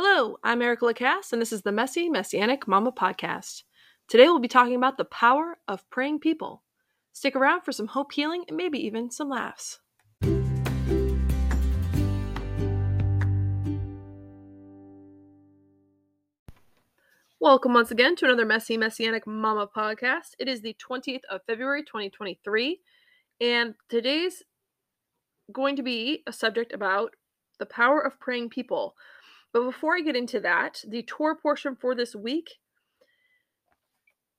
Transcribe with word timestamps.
Hello, 0.00 0.38
I'm 0.44 0.62
Erica 0.62 0.84
Lacasse, 0.84 1.32
and 1.32 1.42
this 1.42 1.52
is 1.52 1.62
the 1.62 1.72
Messy 1.72 2.08
Messianic 2.08 2.68
Mama 2.68 2.92
Podcast. 2.92 3.64
Today 4.06 4.26
we'll 4.26 4.38
be 4.38 4.46
talking 4.46 4.76
about 4.76 4.96
the 4.96 5.04
power 5.04 5.58
of 5.66 5.90
praying 5.90 6.20
people. 6.20 6.62
Stick 7.12 7.34
around 7.34 7.62
for 7.62 7.72
some 7.72 7.88
hope 7.88 8.12
healing 8.12 8.44
and 8.46 8.56
maybe 8.56 8.78
even 8.78 9.10
some 9.10 9.28
laughs. 9.28 9.80
Welcome 17.40 17.74
once 17.74 17.90
again 17.90 18.14
to 18.14 18.26
another 18.26 18.46
Messy 18.46 18.76
Messianic 18.76 19.26
Mama 19.26 19.66
podcast. 19.66 20.36
It 20.38 20.46
is 20.46 20.60
the 20.60 20.76
20th 20.80 21.22
of 21.28 21.40
February 21.44 21.82
2023, 21.82 22.78
and 23.40 23.74
today's 23.88 24.44
going 25.52 25.74
to 25.74 25.82
be 25.82 26.22
a 26.28 26.32
subject 26.32 26.72
about 26.72 27.16
the 27.58 27.66
power 27.66 28.00
of 28.00 28.20
praying 28.20 28.50
people. 28.50 28.94
But 29.52 29.64
before 29.64 29.96
I 29.96 30.00
get 30.00 30.16
into 30.16 30.40
that, 30.40 30.82
the 30.86 31.02
Torah 31.02 31.36
portion 31.36 31.74
for 31.74 31.94
this 31.94 32.14
week 32.14 32.58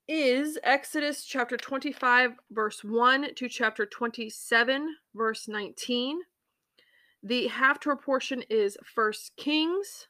is 0.08 0.58
Exodus 0.64 1.24
chapter 1.24 1.58
25, 1.58 2.32
verse 2.52 2.84
1 2.84 3.36
to 3.36 3.50
chapter 3.50 3.86
27, 3.86 4.96
verse 5.16 5.48
19. 5.48 6.22
The 7.22 7.50
Haftorah 7.50 8.02
portion 8.02 8.44
is 8.50 8.78
First 8.84 9.34
Kings 9.36 10.08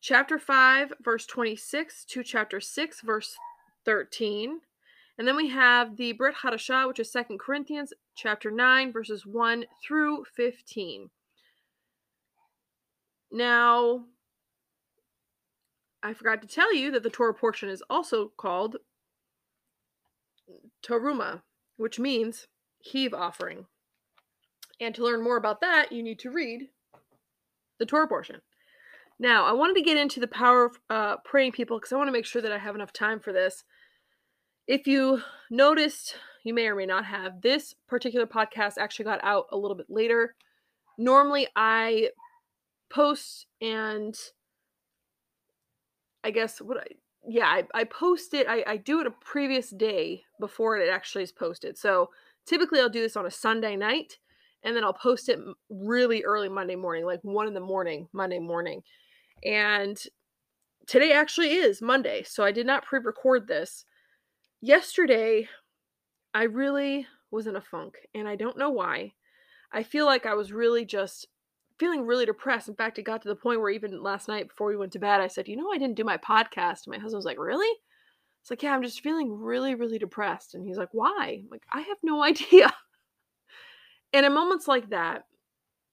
chapter 0.00 0.38
5, 0.38 0.92
verse 1.02 1.24
26 1.24 2.04
to 2.06 2.22
chapter 2.22 2.60
6, 2.60 3.00
verse 3.00 3.36
13. 3.84 4.60
And 5.16 5.26
then 5.26 5.36
we 5.36 5.48
have 5.48 5.96
the 5.96 6.12
Brit 6.12 6.36
Hadashah, 6.42 6.88
which 6.88 6.98
is 6.98 7.10
Second 7.10 7.38
Corinthians 7.38 7.92
chapter 8.14 8.50
9, 8.50 8.92
verses 8.92 9.24
1 9.24 9.64
through 9.86 10.24
15. 10.36 11.10
Now, 13.34 14.04
I 16.04 16.14
forgot 16.14 16.40
to 16.42 16.46
tell 16.46 16.72
you 16.72 16.92
that 16.92 17.02
the 17.02 17.10
Torah 17.10 17.34
portion 17.34 17.68
is 17.68 17.82
also 17.90 18.30
called 18.36 18.76
Teruma, 20.86 21.42
which 21.76 21.98
means 21.98 22.46
heave 22.78 23.12
offering. 23.12 23.66
And 24.80 24.94
to 24.94 25.02
learn 25.02 25.20
more 25.20 25.36
about 25.36 25.60
that, 25.62 25.90
you 25.90 26.00
need 26.00 26.20
to 26.20 26.30
read 26.30 26.68
the 27.80 27.86
Torah 27.86 28.06
portion. 28.06 28.40
Now, 29.18 29.46
I 29.46 29.52
wanted 29.52 29.74
to 29.74 29.82
get 29.82 29.96
into 29.96 30.20
the 30.20 30.28
power 30.28 30.66
of 30.66 30.78
uh, 30.88 31.16
praying 31.24 31.52
people 31.52 31.78
because 31.78 31.92
I 31.92 31.96
want 31.96 32.06
to 32.06 32.12
make 32.12 32.26
sure 32.26 32.40
that 32.40 32.52
I 32.52 32.58
have 32.58 32.76
enough 32.76 32.92
time 32.92 33.18
for 33.18 33.32
this. 33.32 33.64
If 34.68 34.86
you 34.86 35.22
noticed, 35.50 36.14
you 36.44 36.54
may 36.54 36.68
or 36.68 36.76
may 36.76 36.86
not 36.86 37.04
have, 37.06 37.42
this 37.42 37.74
particular 37.88 38.26
podcast 38.28 38.78
actually 38.78 39.06
got 39.06 39.24
out 39.24 39.46
a 39.50 39.56
little 39.56 39.76
bit 39.76 39.90
later. 39.90 40.36
Normally, 40.96 41.48
I 41.56 42.10
post 42.94 43.46
and 43.60 44.16
I 46.22 46.30
guess 46.30 46.60
what 46.60 46.78
I 46.78 46.84
yeah, 47.26 47.46
I, 47.46 47.64
I 47.72 47.84
post 47.84 48.34
it, 48.34 48.46
I, 48.48 48.62
I 48.66 48.76
do 48.76 49.00
it 49.00 49.06
a 49.06 49.10
previous 49.10 49.70
day 49.70 50.24
before 50.38 50.76
it 50.76 50.90
actually 50.90 51.24
is 51.24 51.32
posted. 51.32 51.78
So 51.78 52.10
typically 52.46 52.80
I'll 52.80 52.90
do 52.90 53.00
this 53.00 53.16
on 53.16 53.24
a 53.24 53.30
Sunday 53.30 53.76
night 53.76 54.18
and 54.62 54.76
then 54.76 54.84
I'll 54.84 54.92
post 54.92 55.28
it 55.28 55.38
really 55.70 56.22
early 56.22 56.50
Monday 56.50 56.76
morning, 56.76 57.06
like 57.06 57.20
one 57.22 57.46
in 57.46 57.54
the 57.54 57.60
morning, 57.60 58.08
Monday 58.12 58.38
morning. 58.38 58.82
And 59.44 60.02
today 60.86 61.12
actually 61.12 61.54
is 61.54 61.82
Monday, 61.82 62.22
so 62.22 62.44
I 62.44 62.52
did 62.52 62.66
not 62.66 62.84
pre 62.84 63.00
record 63.00 63.46
this. 63.46 63.84
Yesterday, 64.60 65.48
I 66.32 66.44
really 66.44 67.06
was 67.30 67.46
in 67.46 67.56
a 67.56 67.60
funk, 67.60 67.96
and 68.14 68.26
I 68.26 68.36
don't 68.36 68.56
know 68.56 68.70
why. 68.70 69.12
I 69.70 69.82
feel 69.82 70.06
like 70.06 70.24
I 70.24 70.34
was 70.34 70.52
really 70.52 70.86
just 70.86 71.26
feeling 71.78 72.06
really 72.06 72.26
depressed. 72.26 72.68
In 72.68 72.74
fact, 72.74 72.98
it 72.98 73.02
got 73.02 73.22
to 73.22 73.28
the 73.28 73.36
point 73.36 73.60
where 73.60 73.70
even 73.70 74.02
last 74.02 74.28
night 74.28 74.48
before 74.48 74.68
we 74.68 74.76
went 74.76 74.92
to 74.92 74.98
bed, 74.98 75.20
I 75.20 75.28
said, 75.28 75.48
You 75.48 75.56
know, 75.56 75.70
I 75.70 75.78
didn't 75.78 75.96
do 75.96 76.04
my 76.04 76.16
podcast. 76.16 76.86
And 76.86 76.92
my 76.92 76.98
husband 76.98 77.18
was 77.18 77.24
like, 77.24 77.38
Really? 77.38 77.70
It's 78.40 78.50
like, 78.50 78.62
Yeah, 78.62 78.74
I'm 78.74 78.82
just 78.82 79.00
feeling 79.00 79.32
really, 79.32 79.74
really 79.74 79.98
depressed. 79.98 80.54
And 80.54 80.64
he's 80.64 80.78
like, 80.78 80.90
Why? 80.92 81.40
I'm 81.42 81.48
like, 81.50 81.64
I 81.72 81.80
have 81.80 81.98
no 82.02 82.22
idea. 82.24 82.72
and 84.12 84.26
in 84.26 84.32
moments 84.32 84.68
like 84.68 84.90
that, 84.90 85.24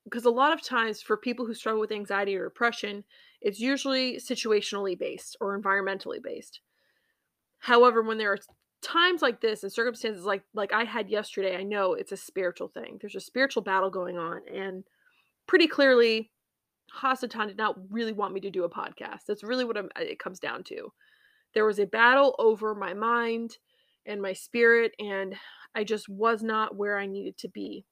because 0.04 0.26
a 0.26 0.32
lot 0.32 0.54
of 0.54 0.64
times 0.64 1.02
for 1.02 1.18
people 1.18 1.46
who 1.46 1.54
struggle 1.54 1.82
with 1.82 1.92
anxiety 1.92 2.36
or 2.36 2.46
depression, 2.46 3.04
it's 3.40 3.60
usually 3.60 4.18
situationally 4.18 4.98
based 4.98 5.38
or 5.40 5.60
environmentally 5.60 6.22
based. 6.22 6.60
However, 7.60 8.02
when 8.02 8.18
there 8.18 8.32
are 8.34 8.40
times 8.82 9.22
like 9.22 9.42
this 9.42 9.62
and 9.62 9.72
circumstances 9.72 10.26
like 10.26 10.42
like 10.56 10.74
I 10.74 10.84
had 10.84 11.10
yesterday, 11.10 11.56
I 11.56 11.64
know 11.64 11.94
it's 11.94 12.12
a 12.12 12.18
spiritual 12.18 12.68
thing. 12.68 12.98
There's 13.00 13.16
a 13.16 13.20
spiritual 13.20 13.62
battle 13.62 13.92
going 13.92 14.18
on 14.18 14.42
and 14.52 14.84
pretty 15.52 15.68
clearly 15.68 16.32
Hasatan 17.02 17.50
did 17.50 17.58
not 17.58 17.76
really 17.90 18.14
want 18.14 18.34
me 18.34 18.40
to 18.40 18.50
do 18.50 18.64
a 18.64 18.70
podcast. 18.70 19.26
That's 19.28 19.44
really 19.44 19.66
what 19.66 19.76
I'm, 19.76 19.90
uh, 19.98 20.04
it 20.04 20.18
comes 20.18 20.40
down 20.40 20.64
to. 20.64 20.94
There 21.54 21.66
was 21.66 21.78
a 21.78 21.86
battle 21.86 22.36
over 22.40 22.74
my 22.74 22.94
mind 22.94 23.58
and 24.06 24.22
my 24.22 24.32
spirit, 24.32 24.94
and 24.98 25.36
I 25.76 25.84
just 25.84 26.08
was 26.08 26.42
not 26.42 26.78
where 26.78 26.98
I 26.98 27.06
needed 27.06 27.38
to 27.40 27.50
be. 27.50 27.84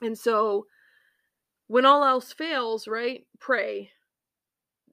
And 0.00 0.16
so, 0.16 0.64
when 1.66 1.84
all 1.84 2.02
else 2.02 2.32
fails, 2.32 2.88
right, 2.88 3.26
pray. 3.38 3.90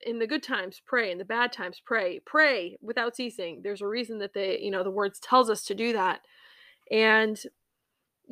In 0.06 0.20
the 0.20 0.28
good 0.28 0.44
times, 0.44 0.82
pray. 0.86 1.14
In 1.14 1.18
the 1.18 1.24
bad 1.24 1.54
times, 1.54 1.82
pray. 1.86 2.20
Pray 2.26 2.78
without 2.82 3.16
ceasing. 3.16 3.62
There's 3.64 3.82
a 3.82 3.88
reason 3.88 4.20
that 4.20 4.34
they, 4.34 4.60
you 4.60 4.70
know, 4.70 4.84
the 4.84 4.92
words 4.92 5.18
tells 5.18 5.50
us 5.50 5.64
to 5.68 5.76
do 5.76 5.94
that. 5.94 6.20
And 6.92 7.42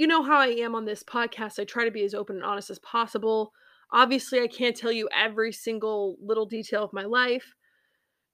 you 0.01 0.07
know 0.07 0.23
how 0.23 0.39
I 0.39 0.47
am 0.47 0.73
on 0.73 0.85
this 0.85 1.03
podcast. 1.03 1.59
I 1.59 1.63
try 1.63 1.85
to 1.85 1.91
be 1.91 2.03
as 2.03 2.15
open 2.15 2.37
and 2.37 2.43
honest 2.43 2.71
as 2.71 2.79
possible. 2.79 3.53
Obviously, 3.91 4.41
I 4.41 4.47
can't 4.47 4.75
tell 4.75 4.91
you 4.91 5.07
every 5.15 5.51
single 5.51 6.17
little 6.19 6.47
detail 6.47 6.83
of 6.83 6.91
my 6.91 7.03
life, 7.03 7.53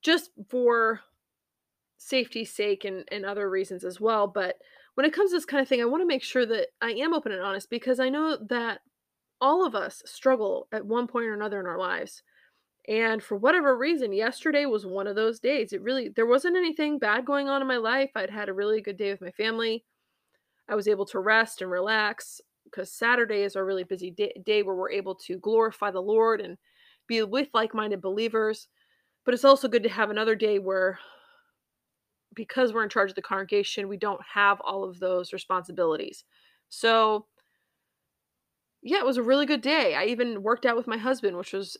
just 0.01 0.31
for 0.49 1.01
safety's 1.97 2.53
sake 2.53 2.85
and, 2.85 3.03
and 3.11 3.25
other 3.25 3.49
reasons 3.49 3.83
as 3.83 3.99
well. 3.99 4.27
But 4.27 4.55
when 4.95 5.05
it 5.05 5.11
comes 5.11 5.31
to 5.31 5.35
this 5.35 5.43
kind 5.43 5.61
of 5.61 5.67
thing, 5.67 5.81
I 5.81 5.85
want 5.85 6.01
to 6.01 6.07
make 6.07 6.23
sure 6.23 6.45
that 6.45 6.67
I 6.81 6.91
am 6.91 7.13
open 7.13 7.33
and 7.33 7.41
honest 7.41 7.69
because 7.69 7.99
I 7.99 8.07
know 8.07 8.37
that 8.49 8.79
all 9.41 9.65
of 9.65 9.75
us 9.75 10.01
struggle 10.05 10.69
at 10.71 10.85
one 10.85 11.05
point 11.05 11.25
or 11.25 11.33
another 11.33 11.59
in 11.59 11.65
our 11.65 11.77
lives. 11.77 12.23
And 12.87 13.21
for 13.21 13.35
whatever 13.35 13.77
reason, 13.77 14.13
yesterday 14.13 14.65
was 14.67 14.85
one 14.85 15.05
of 15.05 15.17
those 15.17 15.41
days. 15.41 15.73
It 15.73 15.81
really, 15.81 16.13
there 16.15 16.27
wasn't 16.27 16.55
anything 16.55 16.97
bad 16.97 17.25
going 17.25 17.49
on 17.49 17.61
in 17.61 17.67
my 17.67 17.75
life. 17.75 18.11
I'd 18.15 18.29
had 18.29 18.47
a 18.47 18.53
really 18.53 18.79
good 18.79 18.95
day 18.95 19.11
with 19.11 19.19
my 19.19 19.31
family. 19.31 19.83
I 20.69 20.75
was 20.75 20.87
able 20.87 21.05
to 21.07 21.19
rest 21.19 21.61
and 21.61 21.71
relax 21.71 22.41
because 22.65 22.91
Saturday 22.91 23.43
is 23.43 23.55
our 23.55 23.65
really 23.65 23.83
busy 23.83 24.11
day, 24.11 24.33
day 24.45 24.63
where 24.63 24.75
we're 24.75 24.91
able 24.91 25.15
to 25.15 25.37
glorify 25.37 25.91
the 25.91 26.01
Lord 26.01 26.41
and 26.41 26.57
be 27.07 27.23
with 27.23 27.47
like 27.53 27.73
minded 27.73 28.01
believers. 28.01 28.67
But 29.25 29.33
it's 29.33 29.45
also 29.45 29.67
good 29.67 29.83
to 29.83 29.89
have 29.89 30.09
another 30.09 30.35
day 30.35 30.59
where, 30.59 30.99
because 32.33 32.73
we're 32.73 32.83
in 32.83 32.89
charge 32.89 33.09
of 33.09 33.15
the 33.15 33.21
congregation, 33.21 33.87
we 33.87 33.97
don't 33.97 34.21
have 34.33 34.61
all 34.61 34.83
of 34.83 34.99
those 34.99 35.33
responsibilities. 35.33 36.23
So, 36.69 37.25
yeah, 38.81 38.99
it 38.99 39.05
was 39.05 39.17
a 39.17 39.23
really 39.23 39.45
good 39.45 39.61
day. 39.61 39.95
I 39.95 40.05
even 40.05 40.43
worked 40.43 40.65
out 40.65 40.77
with 40.77 40.87
my 40.87 40.97
husband, 40.97 41.37
which 41.37 41.53
was 41.53 41.77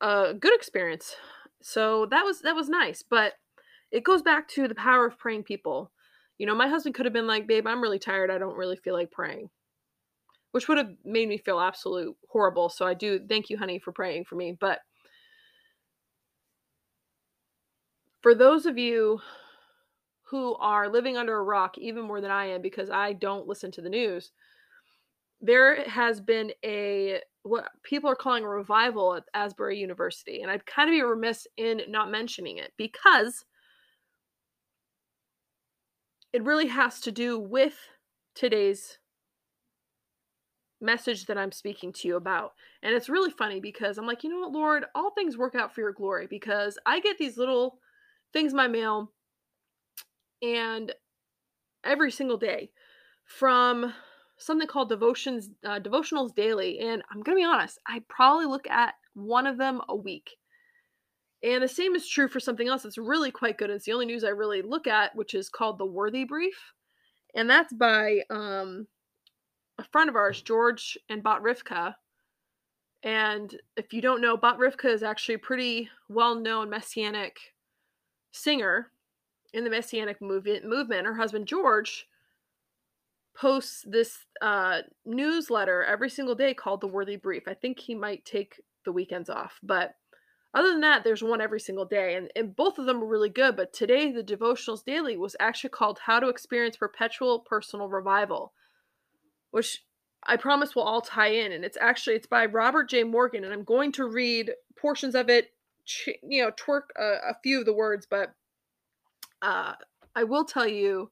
a 0.00 0.34
good 0.34 0.54
experience. 0.54 1.16
So 1.62 2.06
that 2.06 2.24
was 2.24 2.40
that 2.42 2.56
was 2.56 2.68
nice, 2.68 3.02
but 3.08 3.34
it 3.90 4.04
goes 4.04 4.22
back 4.22 4.48
to 4.48 4.66
the 4.66 4.74
power 4.74 5.06
of 5.06 5.18
praying 5.18 5.44
people. 5.44 5.92
You 6.42 6.46
know, 6.46 6.56
my 6.56 6.66
husband 6.66 6.96
could 6.96 7.06
have 7.06 7.12
been 7.12 7.28
like, 7.28 7.46
babe, 7.46 7.68
I'm 7.68 7.80
really 7.80 8.00
tired. 8.00 8.28
I 8.28 8.38
don't 8.38 8.56
really 8.56 8.74
feel 8.74 8.94
like 8.94 9.12
praying, 9.12 9.48
which 10.50 10.66
would 10.66 10.76
have 10.76 10.90
made 11.04 11.28
me 11.28 11.38
feel 11.38 11.60
absolute 11.60 12.16
horrible. 12.28 12.68
So 12.68 12.84
I 12.84 12.94
do 12.94 13.20
thank 13.28 13.48
you, 13.48 13.56
honey, 13.56 13.78
for 13.78 13.92
praying 13.92 14.24
for 14.24 14.34
me. 14.34 14.56
But 14.58 14.80
for 18.22 18.34
those 18.34 18.66
of 18.66 18.76
you 18.76 19.20
who 20.24 20.56
are 20.56 20.88
living 20.88 21.16
under 21.16 21.38
a 21.38 21.44
rock 21.44 21.78
even 21.78 22.02
more 22.02 22.20
than 22.20 22.32
I 22.32 22.46
am 22.46 22.60
because 22.60 22.90
I 22.90 23.12
don't 23.12 23.46
listen 23.46 23.70
to 23.70 23.80
the 23.80 23.88
news, 23.88 24.32
there 25.40 25.88
has 25.88 26.20
been 26.20 26.50
a 26.64 27.20
what 27.44 27.68
people 27.84 28.10
are 28.10 28.16
calling 28.16 28.42
a 28.42 28.48
revival 28.48 29.14
at 29.14 29.22
Asbury 29.32 29.78
University. 29.78 30.42
And 30.42 30.50
I'd 30.50 30.66
kind 30.66 30.90
of 30.90 30.92
be 30.92 31.02
remiss 31.02 31.46
in 31.56 31.82
not 31.86 32.10
mentioning 32.10 32.58
it 32.58 32.72
because 32.76 33.44
it 36.32 36.44
really 36.44 36.68
has 36.68 37.00
to 37.00 37.12
do 37.12 37.38
with 37.38 37.74
today's 38.34 38.98
message 40.80 41.26
that 41.26 41.38
I'm 41.38 41.52
speaking 41.52 41.92
to 41.92 42.08
you 42.08 42.16
about. 42.16 42.52
And 42.82 42.94
it's 42.94 43.08
really 43.08 43.30
funny 43.30 43.60
because 43.60 43.98
I'm 43.98 44.06
like, 44.06 44.24
you 44.24 44.30
know 44.30 44.40
what, 44.40 44.52
Lord, 44.52 44.84
all 44.94 45.12
things 45.12 45.38
work 45.38 45.54
out 45.54 45.74
for 45.74 45.80
your 45.80 45.92
glory 45.92 46.26
because 46.26 46.78
I 46.86 47.00
get 47.00 47.18
these 47.18 47.38
little 47.38 47.78
things 48.32 48.52
in 48.52 48.56
my 48.56 48.68
mail 48.68 49.12
and 50.42 50.92
every 51.84 52.10
single 52.10 52.36
day 52.36 52.70
from 53.24 53.92
something 54.38 54.66
called 54.66 54.88
devotions 54.88 55.50
uh, 55.64 55.78
devotionals 55.78 56.34
daily 56.34 56.80
and 56.80 57.02
i'm 57.10 57.22
gonna 57.22 57.36
be 57.36 57.44
honest 57.44 57.78
i 57.86 58.02
probably 58.08 58.46
look 58.46 58.68
at 58.68 58.94
one 59.14 59.46
of 59.46 59.56
them 59.56 59.80
a 59.88 59.94
week 59.94 60.30
and 61.42 61.62
the 61.62 61.68
same 61.68 61.94
is 61.94 62.08
true 62.08 62.28
for 62.28 62.40
something 62.40 62.68
else 62.68 62.82
that's 62.82 62.98
really 62.98 63.30
quite 63.30 63.58
good. 63.58 63.70
It's 63.70 63.84
the 63.84 63.92
only 63.92 64.06
news 64.06 64.24
I 64.24 64.28
really 64.28 64.62
look 64.62 64.86
at, 64.86 65.14
which 65.16 65.34
is 65.34 65.48
called 65.48 65.78
the 65.78 65.86
Worthy 65.86 66.24
Brief. 66.24 66.56
And 67.34 67.48
that's 67.48 67.72
by 67.72 68.20
um, 68.30 68.86
a 69.78 69.84
friend 69.84 70.08
of 70.08 70.16
ours, 70.16 70.42
George 70.42 70.96
and 71.08 71.22
Bat 71.22 71.42
Rivka. 71.42 71.94
And 73.02 73.58
if 73.76 73.92
you 73.92 74.00
don't 74.00 74.20
know, 74.20 74.36
Bat 74.36 74.58
Rivka 74.58 74.92
is 74.92 75.02
actually 75.02 75.34
a 75.36 75.40
pretty 75.40 75.88
well 76.08 76.36
known 76.36 76.70
messianic 76.70 77.36
singer 78.30 78.90
in 79.52 79.64
the 79.64 79.70
messianic 79.70 80.20
movement. 80.20 80.64
movement. 80.64 81.06
Her 81.06 81.14
husband, 81.14 81.46
George, 81.46 82.06
posts 83.34 83.84
this 83.88 84.18
uh, 84.40 84.82
newsletter 85.04 85.84
every 85.84 86.10
single 86.10 86.34
day 86.34 86.54
called 86.54 86.80
The 86.80 86.86
Worthy 86.86 87.16
Brief. 87.16 87.48
I 87.48 87.54
think 87.54 87.78
he 87.78 87.94
might 87.94 88.24
take 88.24 88.60
the 88.84 88.92
weekends 88.92 89.30
off, 89.30 89.58
but 89.62 89.94
other 90.54 90.68
than 90.68 90.80
that, 90.82 91.02
there's 91.02 91.22
one 91.22 91.40
every 91.40 91.60
single 91.60 91.86
day, 91.86 92.14
and, 92.14 92.30
and 92.36 92.54
both 92.54 92.78
of 92.78 92.84
them 92.84 93.02
are 93.02 93.06
really 93.06 93.30
good. 93.30 93.56
But 93.56 93.72
today, 93.72 94.12
the 94.12 94.22
devotionals 94.22 94.84
daily 94.84 95.16
was 95.16 95.34
actually 95.40 95.70
called 95.70 96.00
How 96.04 96.20
to 96.20 96.28
Experience 96.28 96.76
Perpetual 96.76 97.40
Personal 97.40 97.88
Revival, 97.88 98.52
which 99.50 99.84
I 100.24 100.36
promise 100.36 100.74
will 100.74 100.82
all 100.82 101.00
tie 101.00 101.32
in. 101.32 101.52
And 101.52 101.64
it's 101.64 101.78
actually 101.80 102.16
it's 102.16 102.26
by 102.26 102.44
Robert 102.44 102.90
J. 102.90 103.02
Morgan, 103.02 103.44
and 103.44 103.52
I'm 103.52 103.64
going 103.64 103.92
to 103.92 104.04
read 104.04 104.52
portions 104.76 105.14
of 105.14 105.30
it, 105.30 105.52
you 106.22 106.42
know, 106.42 106.50
twerk 106.50 106.82
a, 106.96 107.30
a 107.30 107.36
few 107.42 107.60
of 107.60 107.64
the 107.64 107.72
words, 107.72 108.06
but 108.08 108.34
uh, 109.40 109.72
I 110.14 110.24
will 110.24 110.44
tell 110.44 110.68
you 110.68 111.10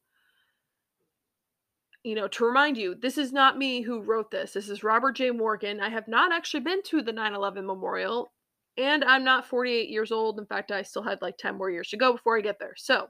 you 2.03 2.15
know, 2.15 2.29
to 2.29 2.47
remind 2.47 2.79
you, 2.79 2.95
this 2.95 3.19
is 3.19 3.33
not 3.33 3.59
me 3.59 3.83
who 3.83 4.01
wrote 4.01 4.31
this. 4.31 4.53
This 4.53 4.71
is 4.71 4.83
Robert 4.83 5.17
J. 5.17 5.33
Morgan. 5.33 5.81
I 5.81 5.91
have 5.91 6.09
not 6.09 6.33
actually 6.33 6.61
been 6.61 6.83
to 6.85 7.03
the 7.03 7.13
9 7.13 7.35
11 7.35 7.67
memorial, 7.67 8.33
and 8.77 9.05
I'm 9.05 9.25
not 9.25 9.47
48 9.47 9.89
years 9.89 10.13
old. 10.13 10.39
In 10.39 10.47
fact, 10.47 10.71
I 10.71 10.83
still 10.83 11.03
had 11.03 11.23
like 11.23 11.37
10 11.39 11.57
more 11.57 11.71
years 11.71 11.89
to 11.91 11.97
go 11.97 12.13
before 12.13 12.39
I 12.39 12.41
get 12.41 12.59
there. 12.59 12.75
So, 12.77 13.09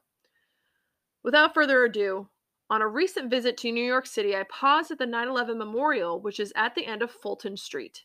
without 1.22 1.54
further 1.54 1.84
ado, 1.84 2.28
on 2.70 2.82
a 2.82 2.88
recent 2.88 3.30
visit 3.30 3.56
to 3.58 3.72
New 3.72 3.84
York 3.84 4.06
City, 4.06 4.36
I 4.36 4.44
paused 4.44 4.90
at 4.90 4.98
the 4.98 5.06
9 5.06 5.28
11 5.28 5.58
memorial, 5.58 6.20
which 6.20 6.38
is 6.38 6.52
at 6.54 6.74
the 6.74 6.86
end 6.86 7.02
of 7.02 7.10
Fulton 7.10 7.56
Street. 7.56 8.04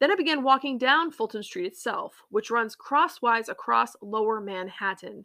Then 0.00 0.10
I 0.10 0.16
began 0.16 0.42
walking 0.42 0.76
down 0.76 1.10
Fulton 1.10 1.42
Street 1.42 1.66
itself, 1.66 2.22
which 2.28 2.50
runs 2.50 2.76
crosswise 2.76 3.48
across 3.48 3.96
lower 4.02 4.40
Manhattan. 4.40 5.24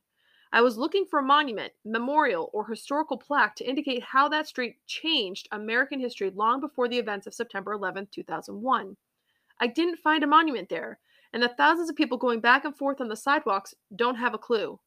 I 0.52 0.62
was 0.62 0.78
looking 0.78 1.06
for 1.06 1.20
a 1.20 1.24
monument, 1.24 1.74
memorial, 1.86 2.50
or 2.54 2.66
historical 2.66 3.18
plaque 3.18 3.56
to 3.58 3.70
indicate 3.70 4.02
how 4.02 4.30
that 4.30 4.48
street 4.48 4.78
changed 4.88 5.48
American 5.52 6.00
history 6.00 6.32
long 6.34 6.60
before 6.60 6.88
the 6.88 6.98
events 6.98 7.28
of 7.28 7.34
September 7.34 7.74
11, 7.74 8.08
2001. 8.12 8.98
I 9.60 9.68
didn't 9.68 9.98
find 9.98 10.24
a 10.24 10.28
monument 10.28 10.70
there, 10.70 11.00
and 11.34 11.44
the 11.44 11.50
thousands 11.50 11.90
of 11.90 11.96
people 11.96 12.18
going 12.18 12.40
back 12.40 12.66
and 12.66 12.76
forth 12.76 13.00
on 13.00 13.08
the 13.08 13.16
sidewalks 13.16 13.76
don't 13.96 14.16
have 14.16 14.34
a 14.34 14.40
clue. 14.40 14.80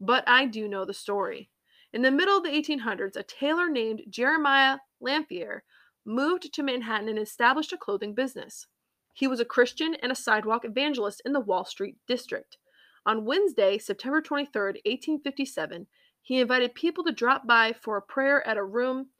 But 0.00 0.24
I 0.26 0.46
do 0.46 0.68
know 0.68 0.84
the 0.84 0.94
story. 0.94 1.50
In 1.92 2.02
the 2.02 2.10
middle 2.10 2.36
of 2.36 2.42
the 2.42 2.50
1800s, 2.50 3.16
a 3.16 3.22
tailor 3.22 3.68
named 3.68 4.02
Jeremiah 4.10 4.78
Lanphier 5.00 5.62
moved 6.04 6.52
to 6.52 6.62
Manhattan 6.62 7.08
and 7.08 7.18
established 7.18 7.72
a 7.72 7.78
clothing 7.78 8.14
business. 8.14 8.66
He 9.12 9.28
was 9.28 9.38
a 9.38 9.44
Christian 9.44 9.94
and 10.02 10.10
a 10.10 10.16
sidewalk 10.16 10.64
evangelist 10.64 11.22
in 11.24 11.32
the 11.32 11.40
Wall 11.40 11.64
Street 11.64 11.96
district. 12.08 12.58
On 13.06 13.24
Wednesday, 13.24 13.78
September 13.78 14.20
23, 14.20 14.62
1857, 14.84 15.86
he 16.20 16.40
invited 16.40 16.74
people 16.74 17.04
to 17.04 17.12
drop 17.12 17.46
by 17.46 17.72
for 17.72 17.96
a 17.96 18.02
prayer 18.02 18.44
at 18.46 18.56
a 18.56 18.64
room 18.64 19.10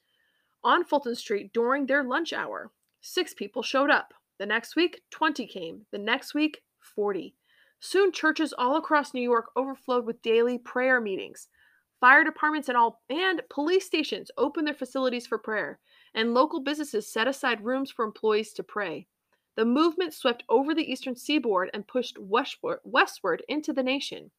on 0.65 0.85
Fulton 0.85 1.15
Street 1.15 1.53
during 1.53 1.87
their 1.87 2.03
lunch 2.03 2.33
hour. 2.33 2.73
Six 3.01 3.35
people 3.35 3.63
showed 3.63 3.91
up. 3.91 4.15
The 4.39 4.47
next 4.47 4.77
week, 4.77 5.03
20 5.11 5.47
came. 5.47 5.87
The 5.93 5.99
next 5.99 6.35
week, 6.35 6.63
40. 6.81 7.35
Soon, 7.81 8.13
churches 8.13 8.53
all 8.57 8.77
across 8.77 9.15
New 9.15 9.21
York 9.21 9.51
overflowed 9.57 10.07
with 10.07 10.23
daily 10.23 10.59
prayer 10.59 11.01
meetings. 11.01 11.49
Fire 12.01 12.25
departments 12.25 12.69
and 12.69 12.77
all 12.77 13.03
and 13.09 13.43
police 13.49 13.87
stations 13.87 14.31
opened 14.37 14.67
their 14.67 14.75
facilities 14.75 15.27
for 15.27 15.39
prayer, 15.39 15.79
and 16.15 16.35
local 16.35 16.61
businesses 16.61 17.11
set 17.11 17.29
aside 17.29 17.65
rooms 17.65 17.91
for 17.91 18.05
employees 18.05 18.53
to 18.55 18.63
pray. 18.63 19.07
The 19.57 19.65
movement 19.65 20.13
swept 20.13 20.43
over 20.49 20.75
the 20.75 20.91
eastern 20.91 21.15
seaboard 21.15 21.71
and 21.73 21.87
pushed 21.87 22.19
westward, 22.19 22.81
westward 22.85 23.43
into 23.49 23.73
the 23.73 23.83
nation. 23.83 24.31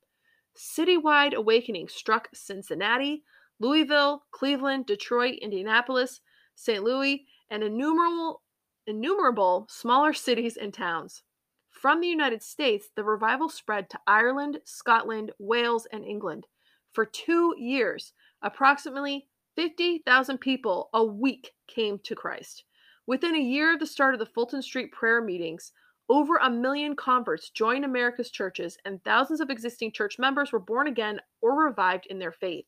Citywide 0.56 1.34
awakening 1.34 1.88
struck 1.88 2.30
Cincinnati, 2.34 3.24
Louisville, 3.60 4.26
Cleveland, 4.32 4.86
Detroit, 4.86 5.40
Indianapolis, 5.42 6.22
St. 6.56 6.84
Louis, 6.84 7.26
and 7.50 7.64
innumerable, 7.64 8.42
innumerable 8.88 9.68
smaller 9.70 10.14
cities 10.14 10.58
and 10.58 10.74
towns. 10.74 11.24
From 11.70 12.02
the 12.02 12.08
United 12.08 12.42
States, 12.42 12.90
the 12.96 13.04
revival 13.04 13.50
spread 13.50 13.90
to 13.90 14.00
Ireland, 14.08 14.62
Scotland, 14.64 15.32
Wales, 15.40 15.88
and 15.92 16.06
England. 16.06 16.48
For 16.94 17.06
two 17.06 17.54
years, 17.58 18.14
approximately 18.42 19.28
50,000 19.56 20.38
people 20.40 20.90
a 20.94 21.04
week 21.04 21.52
came 21.68 22.00
to 22.00 22.16
Christ. 22.16 22.64
Within 23.08 23.36
a 23.36 23.40
year 23.40 23.74
of 23.74 23.80
the 23.80 23.86
start 23.86 24.14
of 24.14 24.20
the 24.20 24.26
Fulton 24.26 24.62
Street 24.62 24.92
prayer 24.92 25.22
meetings, 25.22 25.72
over 26.08 26.38
a 26.38 26.50
million 26.50 26.96
converts 26.96 27.50
joined 27.50 27.84
America's 27.84 28.30
churches, 28.30 28.78
and 28.86 29.04
thousands 29.04 29.42
of 29.42 29.50
existing 29.50 29.92
church 29.92 30.20
members 30.20 30.52
were 30.52 30.60
born 30.60 30.88
again 30.88 31.20
or 31.42 31.66
revived 31.66 32.06
in 32.08 32.20
their 32.20 32.32
faith. 32.32 32.66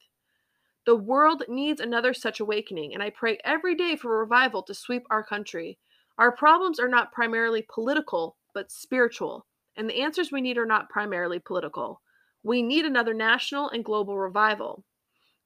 The 0.85 0.95
world 0.95 1.43
needs 1.47 1.81
another 1.81 2.13
such 2.13 2.39
awakening, 2.39 2.93
and 2.93 3.03
I 3.03 3.09
pray 3.09 3.37
every 3.43 3.75
day 3.75 3.95
for 3.95 4.15
a 4.15 4.19
revival 4.19 4.63
to 4.63 4.73
sweep 4.73 5.05
our 5.09 5.23
country. 5.23 5.77
Our 6.17 6.31
problems 6.31 6.79
are 6.79 6.87
not 6.87 7.11
primarily 7.11 7.65
political, 7.71 8.37
but 8.53 8.71
spiritual, 8.71 9.45
and 9.75 9.89
the 9.89 10.01
answers 10.01 10.31
we 10.31 10.41
need 10.41 10.57
are 10.57 10.65
not 10.65 10.89
primarily 10.89 11.39
political. 11.39 12.01
We 12.43 12.61
need 12.61 12.85
another 12.85 13.13
national 13.13 13.69
and 13.69 13.85
global 13.85 14.17
revival. 14.17 14.83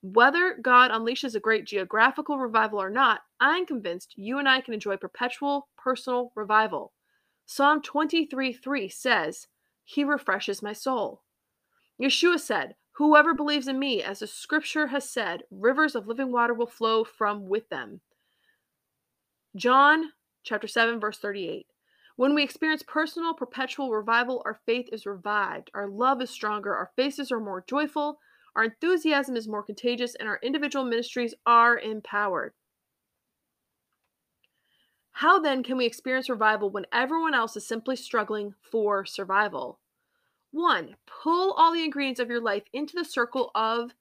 Whether 0.01 0.57
God 0.61 0.91
unleashes 0.91 1.35
a 1.35 1.39
great 1.39 1.65
geographical 1.65 2.37
revival 2.37 2.81
or 2.81 2.89
not, 2.89 3.21
I'm 3.39 3.65
convinced 3.65 4.13
you 4.17 4.39
and 4.39 4.47
I 4.47 4.61
can 4.61 4.73
enjoy 4.73 4.97
perpetual 4.97 5.67
personal 5.77 6.31
revival. 6.35 6.93
Psalm 7.45 7.81
23 7.81 8.53
3 8.53 8.89
says, 8.89 9.47
He 9.83 10.03
refreshes 10.03 10.63
my 10.63 10.73
soul. 10.73 11.21
Yeshua 12.01 12.39
said, 12.39 12.75
Whoever 12.93 13.33
believes 13.33 13.67
in 13.67 13.77
me, 13.77 14.01
as 14.01 14.19
the 14.19 14.27
scripture 14.27 14.87
has 14.87 15.09
said, 15.09 15.43
rivers 15.51 15.95
of 15.95 16.07
living 16.07 16.31
water 16.31 16.53
will 16.53 16.67
flow 16.67 17.03
from 17.03 17.47
with 17.47 17.69
them. 17.69 18.01
John 19.55 20.11
chapter 20.43 20.67
7 20.67 20.99
verse 20.99 21.17
38. 21.19 21.67
When 22.15 22.35
we 22.35 22.43
experience 22.43 22.83
personal 22.83 23.33
perpetual 23.33 23.91
revival, 23.91 24.41
our 24.45 24.59
faith 24.65 24.89
is 24.91 25.05
revived, 25.05 25.71
our 25.73 25.87
love 25.87 26.21
is 26.21 26.29
stronger, 26.29 26.75
our 26.75 26.91
faces 26.95 27.31
are 27.31 27.39
more 27.39 27.63
joyful, 27.67 28.19
our 28.55 28.65
enthusiasm 28.65 29.35
is 29.35 29.47
more 29.47 29.63
contagious, 29.63 30.15
and 30.15 30.27
our 30.27 30.39
individual 30.43 30.85
ministries 30.85 31.33
are 31.45 31.79
empowered. 31.79 32.53
How 35.13 35.39
then 35.39 35.63
can 35.63 35.77
we 35.77 35.85
experience 35.85 36.29
revival 36.29 36.69
when 36.69 36.85
everyone 36.91 37.33
else 37.33 37.55
is 37.55 37.67
simply 37.67 37.95
struggling 37.95 38.55
for 38.61 39.05
survival? 39.05 39.79
One, 40.51 40.95
pull 41.05 41.53
all 41.53 41.71
the 41.71 41.83
ingredients 41.83 42.19
of 42.19 42.29
your 42.29 42.41
life 42.41 42.63
into 42.73 42.95
the 42.95 43.05
circle 43.05 43.51
of 43.55 43.93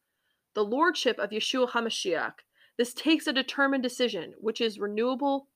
the 0.54 0.64
lordship 0.64 1.18
of 1.18 1.30
Yeshua 1.30 1.70
HaMashiach. 1.70 2.34
This 2.76 2.92
takes 2.94 3.26
a 3.26 3.32
determined 3.32 3.82
decision, 3.82 4.34
which 4.38 4.60
is 4.60 4.78
renewable 4.78 5.48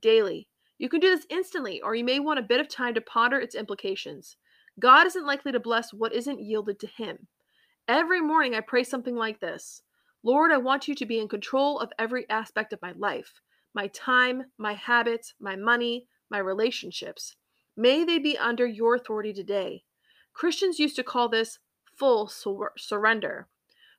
daily. 0.00 0.48
You 0.78 0.88
can 0.88 1.00
do 1.00 1.10
this 1.10 1.26
instantly, 1.28 1.80
or 1.82 1.94
you 1.94 2.04
may 2.04 2.20
want 2.20 2.38
a 2.38 2.42
bit 2.42 2.60
of 2.60 2.68
time 2.68 2.94
to 2.94 3.00
ponder 3.00 3.38
its 3.38 3.54
implications. 3.54 4.36
God 4.78 5.06
isn't 5.06 5.26
likely 5.26 5.52
to 5.52 5.60
bless 5.60 5.92
what 5.92 6.14
isn't 6.14 6.40
yielded 6.40 6.78
to 6.80 6.86
Him. 6.86 7.26
Every 7.88 8.20
morning 8.20 8.54
I 8.54 8.60
pray 8.60 8.84
something 8.84 9.16
like 9.16 9.40
this 9.40 9.82
Lord, 10.22 10.52
I 10.52 10.58
want 10.58 10.88
you 10.88 10.94
to 10.94 11.06
be 11.06 11.18
in 11.18 11.28
control 11.28 11.78
of 11.78 11.92
every 11.98 12.28
aspect 12.28 12.72
of 12.72 12.82
my 12.82 12.92
life 12.92 13.40
my 13.74 13.86
time, 13.88 14.44
my 14.58 14.74
habits, 14.74 15.34
my 15.40 15.54
money, 15.54 16.06
my 16.30 16.38
relationships. 16.38 17.36
May 17.76 18.04
they 18.04 18.18
be 18.18 18.36
under 18.36 18.66
your 18.66 18.94
authority 18.94 19.32
today. 19.32 19.84
Christians 20.32 20.78
used 20.78 20.96
to 20.96 21.04
call 21.04 21.28
this 21.28 21.58
full 21.96 22.28
sur- 22.28 22.72
surrender. 22.76 23.48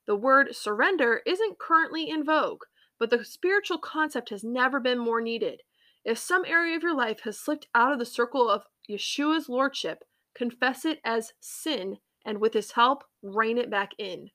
The 0.06 0.16
word 0.16 0.56
surrender 0.56 1.22
isn't 1.26 1.60
currently 1.60 2.10
in 2.10 2.24
vogue, 2.24 2.64
but 2.98 3.10
the 3.10 3.24
spiritual 3.24 3.78
concept 3.78 4.30
has 4.30 4.44
never 4.44 4.80
been 4.80 5.00
more 5.00 5.22
needed. 5.22 5.62
If 6.06 6.18
some 6.18 6.46
area 6.46 6.76
of 6.76 6.84
your 6.84 6.96
life 6.96 7.22
has 7.22 7.40
slipped 7.40 7.68
out 7.76 7.92
of 7.92 8.00
the 8.00 8.06
circle 8.06 8.50
of 8.50 8.64
Yeshua's 8.90 9.50
lordship, 9.50 10.04
confess 10.34 10.86
it 10.86 11.00
as 11.04 11.34
sin 11.40 11.98
and 12.26 12.40
with 12.40 12.54
his 12.54 12.72
help, 12.72 13.04
rein 13.22 13.58
it 13.58 13.70
back 13.70 13.92
in. 13.98 14.30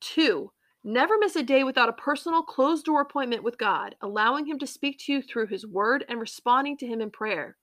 Two, 0.00 0.52
never 0.84 1.18
miss 1.18 1.36
a 1.36 1.42
day 1.42 1.64
without 1.64 1.88
a 1.88 1.92
personal 1.92 2.42
closed 2.42 2.84
door 2.84 3.00
appointment 3.00 3.42
with 3.42 3.58
God, 3.58 3.94
allowing 4.00 4.46
him 4.46 4.58
to 4.58 4.66
speak 4.66 4.98
to 5.00 5.12
you 5.12 5.22
through 5.22 5.46
his 5.48 5.66
word 5.66 6.04
and 6.08 6.20
responding 6.20 6.76
to 6.78 6.86
him 6.86 7.00
in 7.00 7.10
prayer. 7.10 7.56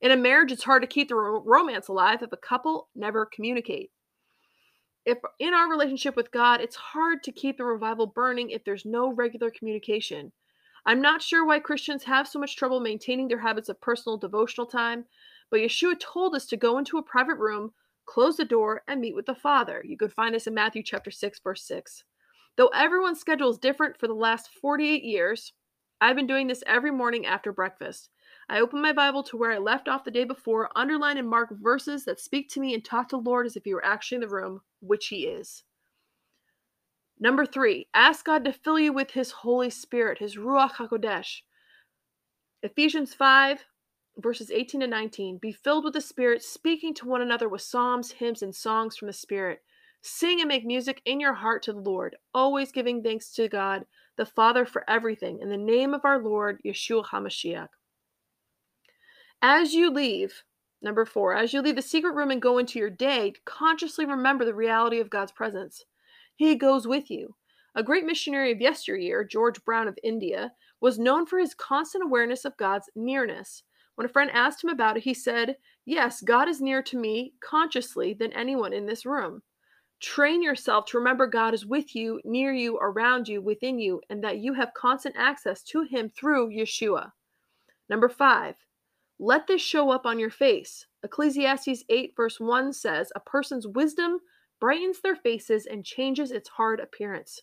In 0.00 0.10
a 0.10 0.16
marriage, 0.16 0.50
it's 0.50 0.64
hard 0.64 0.82
to 0.82 0.88
keep 0.88 1.08
the 1.08 1.14
romance 1.14 1.88
alive 1.88 2.22
if 2.22 2.32
a 2.32 2.36
couple 2.36 2.88
never 2.94 3.26
communicate. 3.26 3.90
If 5.04 5.18
in 5.38 5.54
our 5.54 5.70
relationship 5.70 6.16
with 6.16 6.30
God, 6.30 6.60
it's 6.60 6.76
hard 6.76 7.22
to 7.24 7.32
keep 7.32 7.58
the 7.58 7.64
revival 7.64 8.06
burning 8.06 8.50
if 8.50 8.64
there's 8.64 8.84
no 8.84 9.12
regular 9.12 9.50
communication. 9.50 10.32
I'm 10.86 11.02
not 11.02 11.22
sure 11.22 11.44
why 11.44 11.60
Christians 11.60 12.04
have 12.04 12.26
so 12.26 12.38
much 12.38 12.56
trouble 12.56 12.80
maintaining 12.80 13.28
their 13.28 13.40
habits 13.40 13.68
of 13.68 13.80
personal 13.80 14.16
devotional 14.16 14.66
time, 14.66 15.04
but 15.50 15.60
Yeshua 15.60 15.98
told 16.00 16.34
us 16.34 16.46
to 16.46 16.56
go 16.56 16.78
into 16.78 16.98
a 16.98 17.02
private 17.02 17.36
room, 17.36 17.72
close 18.06 18.36
the 18.36 18.44
door, 18.44 18.82
and 18.88 19.00
meet 19.00 19.14
with 19.14 19.26
the 19.26 19.34
Father. 19.34 19.82
You 19.84 19.96
could 19.96 20.12
find 20.12 20.34
this 20.34 20.46
in 20.46 20.54
Matthew 20.54 20.82
chapter 20.82 21.10
6, 21.10 21.40
verse 21.40 21.62
6. 21.64 22.04
Though 22.56 22.68
everyone's 22.68 23.20
schedule 23.20 23.50
is 23.50 23.58
different 23.58 23.98
for 23.98 24.06
the 24.06 24.14
last 24.14 24.50
48 24.60 25.04
years, 25.04 25.52
I've 26.00 26.16
been 26.16 26.26
doing 26.26 26.46
this 26.46 26.64
every 26.66 26.90
morning 26.90 27.26
after 27.26 27.52
breakfast. 27.52 28.08
I 28.48 28.60
open 28.60 28.80
my 28.80 28.92
Bible 28.92 29.22
to 29.24 29.36
where 29.36 29.52
I 29.52 29.58
left 29.58 29.86
off 29.86 30.04
the 30.04 30.10
day 30.10 30.24
before, 30.24 30.70
underline 30.74 31.18
and 31.18 31.28
mark 31.28 31.50
verses 31.60 32.04
that 32.06 32.20
speak 32.20 32.48
to 32.50 32.60
me, 32.60 32.74
and 32.74 32.84
talk 32.84 33.08
to 33.10 33.16
the 33.16 33.22
Lord 33.22 33.46
as 33.46 33.56
if 33.56 33.64
He 33.64 33.74
were 33.74 33.84
actually 33.84 34.16
in 34.16 34.22
the 34.22 34.28
room, 34.28 34.62
which 34.80 35.08
He 35.08 35.26
is. 35.26 35.62
Number 37.22 37.44
three, 37.44 37.86
ask 37.92 38.24
God 38.24 38.46
to 38.46 38.52
fill 38.52 38.78
you 38.78 38.94
with 38.94 39.10
His 39.10 39.30
Holy 39.30 39.68
Spirit, 39.68 40.18
His 40.18 40.36
Ruach 40.36 40.72
HaKodesh. 40.76 41.42
Ephesians 42.62 43.12
5, 43.12 43.64
verses 44.16 44.50
18 44.50 44.80
to 44.80 44.86
19. 44.86 45.36
Be 45.36 45.52
filled 45.52 45.84
with 45.84 45.92
the 45.92 46.00
Spirit, 46.00 46.42
speaking 46.42 46.94
to 46.94 47.06
one 47.06 47.20
another 47.20 47.46
with 47.46 47.60
psalms, 47.60 48.12
hymns, 48.12 48.42
and 48.42 48.54
songs 48.54 48.96
from 48.96 49.06
the 49.06 49.12
Spirit. 49.12 49.60
Sing 50.00 50.40
and 50.40 50.48
make 50.48 50.64
music 50.64 51.02
in 51.04 51.20
your 51.20 51.34
heart 51.34 51.62
to 51.64 51.74
the 51.74 51.80
Lord, 51.80 52.16
always 52.32 52.72
giving 52.72 53.02
thanks 53.02 53.30
to 53.34 53.48
God, 53.48 53.84
the 54.16 54.24
Father, 54.24 54.64
for 54.64 54.88
everything, 54.88 55.40
in 55.42 55.50
the 55.50 55.58
name 55.58 55.92
of 55.92 56.06
our 56.06 56.22
Lord, 56.22 56.58
Yeshua 56.64 57.04
HaMashiach. 57.04 57.68
As 59.42 59.74
you 59.74 59.90
leave, 59.90 60.42
number 60.80 61.04
four, 61.04 61.34
as 61.34 61.52
you 61.52 61.60
leave 61.60 61.76
the 61.76 61.82
secret 61.82 62.14
room 62.14 62.30
and 62.30 62.40
go 62.40 62.56
into 62.56 62.78
your 62.78 62.88
day, 62.88 63.34
consciously 63.44 64.06
remember 64.06 64.46
the 64.46 64.54
reality 64.54 65.00
of 65.00 65.10
God's 65.10 65.32
presence. 65.32 65.84
He 66.40 66.54
goes 66.54 66.86
with 66.86 67.10
you. 67.10 67.34
A 67.74 67.82
great 67.82 68.06
missionary 68.06 68.50
of 68.50 68.62
yesteryear, 68.62 69.24
George 69.24 69.62
Brown 69.62 69.86
of 69.88 69.98
India, 70.02 70.50
was 70.80 70.98
known 70.98 71.26
for 71.26 71.38
his 71.38 71.52
constant 71.52 72.02
awareness 72.02 72.46
of 72.46 72.56
God's 72.56 72.88
nearness. 72.96 73.62
When 73.96 74.06
a 74.06 74.08
friend 74.08 74.30
asked 74.32 74.64
him 74.64 74.70
about 74.70 74.96
it, 74.96 75.02
he 75.02 75.12
said, 75.12 75.58
Yes, 75.84 76.22
God 76.22 76.48
is 76.48 76.62
nearer 76.62 76.80
to 76.80 76.96
me 76.96 77.34
consciously 77.40 78.14
than 78.14 78.32
anyone 78.32 78.72
in 78.72 78.86
this 78.86 79.04
room. 79.04 79.42
Train 80.00 80.42
yourself 80.42 80.86
to 80.86 80.96
remember 80.96 81.26
God 81.26 81.52
is 81.52 81.66
with 81.66 81.94
you, 81.94 82.22
near 82.24 82.54
you, 82.54 82.78
around 82.78 83.28
you, 83.28 83.42
within 83.42 83.78
you, 83.78 84.00
and 84.08 84.24
that 84.24 84.38
you 84.38 84.54
have 84.54 84.72
constant 84.72 85.16
access 85.18 85.62
to 85.64 85.82
Him 85.82 86.08
through 86.08 86.48
Yeshua. 86.48 87.12
Number 87.90 88.08
five, 88.08 88.54
let 89.18 89.46
this 89.46 89.60
show 89.60 89.90
up 89.90 90.06
on 90.06 90.18
your 90.18 90.30
face. 90.30 90.86
Ecclesiastes 91.02 91.84
8, 91.90 92.14
verse 92.16 92.40
1 92.40 92.72
says, 92.72 93.12
A 93.14 93.20
person's 93.20 93.66
wisdom 93.66 94.20
brightens 94.60 95.00
their 95.00 95.16
faces 95.16 95.66
and 95.66 95.84
changes 95.84 96.30
its 96.30 96.50
hard 96.50 96.80
appearance. 96.80 97.42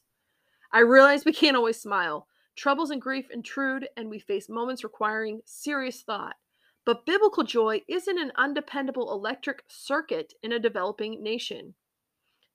I 0.72 0.80
realize 0.80 1.26
we 1.26 1.34
can't 1.34 1.58
always 1.58 1.82
smile. 1.82 2.28
Troubles 2.56 2.90
and 2.90 3.02
grief 3.02 3.30
intrude, 3.32 3.88
and 3.98 4.10
we 4.10 4.20
face 4.20 4.50
moments 4.50 4.84
requiring 4.84 5.42
serious 5.46 6.02
thought. 6.02 6.36
But 6.86 7.06
biblical 7.06 7.44
joy 7.44 7.82
isn't 7.88 8.18
an 8.18 8.32
undependable 8.36 9.12
electric 9.12 9.64
circuit 9.68 10.34
in 10.42 10.54
a 10.54 10.60
developing 10.60 11.22
nation. 11.22 11.76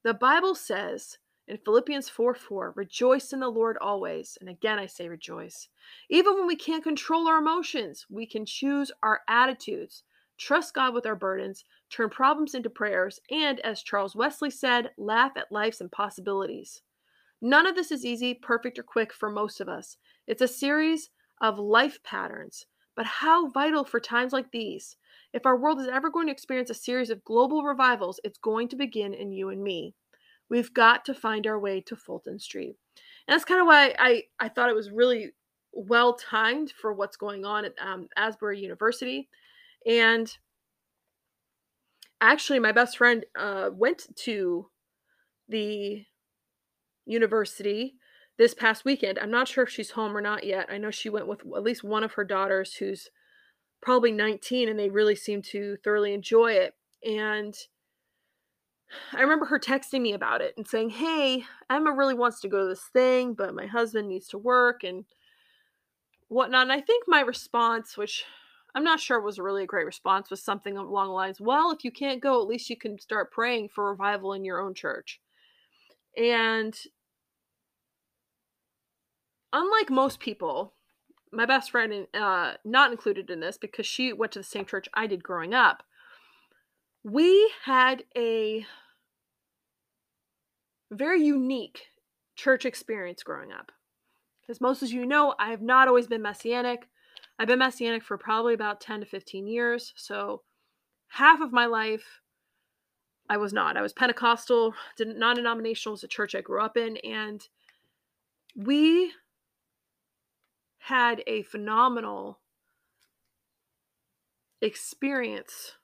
The 0.05 0.15
Bible 0.15 0.55
says 0.55 1.19
in 1.47 1.59
Philippians 1.59 2.09
4 2.09 2.35
4, 2.35 2.73
rejoice 2.77 3.33
in 3.33 3.41
the 3.41 3.49
Lord 3.49 3.77
always. 3.81 4.39
And 4.41 4.49
again, 4.49 4.79
I 4.79 4.87
say 4.87 5.09
rejoice. 5.09 5.69
Even 6.09 6.35
when 6.35 6.47
we 6.47 6.57
can't 6.57 6.83
control 6.83 7.29
our 7.29 7.39
emotions, 7.39 8.07
we 8.09 8.27
can 8.27 8.47
choose 8.47 8.91
our 9.03 9.21
attitudes, 9.29 10.05
trust 10.43 10.75
God 10.75 10.93
with 10.93 11.07
our 11.07 11.15
burdens, 11.15 11.65
turn 11.89 12.11
problems 12.11 12.55
into 12.55 12.69
prayers, 12.69 13.21
and 13.31 13.61
as 13.61 13.83
Charles 13.83 14.17
Wesley 14.17 14.51
said, 14.51 14.91
laugh 14.99 15.33
at 15.37 15.53
life's 15.53 15.81
impossibilities. 15.81 16.83
None 17.41 17.67
of 17.67 17.77
this 17.77 17.93
is 17.93 18.05
easy, 18.05 18.35
perfect, 18.35 18.79
or 18.79 18.83
quick 18.83 19.13
for 19.13 19.31
most 19.31 19.61
of 19.61 19.69
us. 19.69 19.97
It's 20.27 20.43
a 20.43 20.49
series 20.49 21.11
of 21.41 21.59
life 21.59 22.03
patterns, 22.03 22.67
but 22.97 23.07
how 23.07 23.51
vital 23.51 23.85
for 23.85 24.01
times 24.01 24.33
like 24.33 24.51
these. 24.51 24.97
If 25.33 25.47
our 25.47 25.57
world 25.57 25.81
is 25.81 25.89
ever 25.89 26.11
going 26.11 26.27
to 26.27 26.33
experience 26.33 26.71
a 26.71 26.75
series 26.75 27.11
of 27.11 27.25
global 27.25 27.63
revivals, 27.63 28.21
it's 28.25 28.39
going 28.39 28.69
to 28.69 28.77
begin 28.77 29.15
in 29.15 29.33
you 29.33 29.51
and 29.51 29.63
me. 29.63 29.95
We've 30.49 30.75
got 30.75 31.05
to 31.05 31.15
find 31.15 31.47
our 31.47 31.59
way 31.59 31.81
to 31.83 31.97
Fulton 31.97 32.39
Street. 32.39 32.77
And 33.27 33.35
that's 33.35 33.45
kind 33.45 33.61
of 33.61 33.67
why 33.67 33.95
I, 33.99 34.25
I 34.41 34.49
thought 34.49 34.69
it 34.69 34.77
was 34.77 34.91
really 34.91 35.33
well 35.73 36.15
timed 36.15 36.73
for 36.73 36.93
what's 36.93 37.17
going 37.17 37.45
on 37.45 37.65
at 37.65 37.75
um, 37.81 38.09
Asbury 38.17 38.61
University. 38.61 39.29
And 39.87 40.37
actually, 42.21 42.59
my 42.59 42.73
best 42.73 42.97
friend 42.97 43.25
uh, 43.39 43.71
went 43.73 44.07
to 44.17 44.69
the 45.49 46.05
University 47.05 47.95
this 48.39 48.55
past 48.55 48.85
weekend. 48.85 49.19
I'm 49.19 49.31
not 49.31 49.49
sure 49.49 49.65
if 49.65 49.71
she's 49.71 49.91
home 49.91 50.17
or 50.17 50.21
not 50.21 50.45
yet. 50.45 50.69
I 50.71 50.79
know 50.79 50.91
she 50.91 51.11
went 51.11 51.27
with 51.27 51.41
at 51.41 51.63
least 51.63 51.85
one 51.85 52.05
of 52.05 52.13
her 52.13 52.25
daughters 52.25 52.75
who's 52.75 53.11
probably 53.81 54.13
19 54.13 54.69
and 54.69 54.79
they 54.79 54.89
really 54.89 55.17
seem 55.17 55.43
to 55.43 55.77
thoroughly 55.85 56.15
enjoy 56.15 56.53
it. 56.53 56.75
And 57.05 57.55
I 59.13 59.21
remember 59.21 59.47
her 59.47 59.59
texting 59.59 60.03
me 60.03 60.13
about 60.13 60.41
it 60.41 60.55
and 60.57 60.67
saying, 60.67 60.91
Hey, 60.91 61.45
Emma 61.69 61.93
really 61.93 62.15
wants 62.15 62.41
to 62.41 62.49
go 62.49 62.63
to 62.63 62.69
this 62.69 62.89
thing, 62.93 63.35
but 63.35 63.55
my 63.55 63.67
husband 63.67 64.09
needs 64.09 64.29
to 64.29 64.39
work 64.39 64.85
and 64.85 65.05
whatnot. 66.29 66.63
And 66.63 66.73
I 66.73 66.81
think 66.81 67.05
my 67.07 67.21
response, 67.21 67.97
which 67.97 68.25
I'm 68.75 68.85
not 68.85 69.01
sure 69.01 69.19
it 69.19 69.25
was 69.25 69.39
really 69.39 69.65
a 69.65 69.67
great 69.67 69.87
response, 69.87 70.31
was 70.31 70.43
something 70.43 70.77
along 70.77 71.09
the 71.09 71.13
lines, 71.13 71.41
Well, 71.41 71.73
if 71.73 71.85
you 71.85 71.91
can't 71.91 72.23
go, 72.23 72.41
at 72.41 72.49
least 72.49 72.71
you 72.71 72.77
can 72.77 72.99
start 72.99 73.31
praying 73.31 73.69
for 73.69 73.91
revival 73.91 74.33
in 74.33 74.45
your 74.45 74.61
own 74.61 74.75
church. 74.75 75.21
And 76.17 76.79
unlike 79.53 79.91
most 79.91 80.21
people, 80.21 80.75
my 81.31 81.47
best 81.47 81.71
friend, 81.71 82.07
uh, 82.15 82.55
not 82.65 82.91
included 82.91 83.31
in 83.31 83.41
this 83.41 83.59
because 83.59 83.87
she 83.87 84.13
went 84.13 84.33
to 84.33 84.39
the 84.39 84.45
same 84.45 84.65
church 84.65 84.89
I 84.95 85.07
did 85.07 85.23
growing 85.23 85.55
up, 85.55 85.83
we 87.05 87.53
had 87.65 88.05
a 88.17 88.65
very 90.91 91.23
unique 91.23 91.87
church 92.37 92.65
experience 92.65 93.23
growing 93.23 93.53
up. 93.53 93.73
As 94.49 94.61
most 94.61 94.83
as 94.83 94.93
you 94.93 95.07
know, 95.07 95.35
I 95.39 95.51
have 95.51 95.63
not 95.63 95.89
always 95.89 96.07
been 96.07 96.23
messianic. 96.23 96.89
I've 97.39 97.49
been 97.49 97.59
messianic 97.59 98.05
for 98.05 98.19
probably 98.19 98.55
about 98.55 98.81
10 98.81 99.01
to 99.01 99.07
15 99.07 99.47
years. 99.47 99.93
So 99.97 100.43
half 101.09 101.41
of 101.41 101.53
my 101.53 101.67
life 101.67 102.21
I 103.29 103.37
was 103.37 103.53
not. 103.53 103.77
I 103.77 103.83
was 103.83 103.93
Pentecostal, 103.93 104.75
non 104.99 105.37
denominational 105.37 105.93
was 105.93 106.05
a 106.05 106.09
church 106.09 106.35
I 106.35 106.41
grew 106.41 106.61
up 106.61 106.77
in, 106.77 106.99
and 106.99 107.47
we 108.55 109.13
had 110.79 111.23
a 111.27 111.43
phenomenal 111.45 112.41
experience 114.61 115.77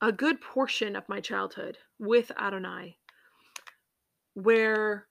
a 0.00 0.12
good 0.12 0.40
portion 0.40 0.94
of 0.96 1.08
my 1.08 1.18
childhood 1.18 1.78
with 1.98 2.30
Adonai, 2.38 2.98
where 4.34 5.06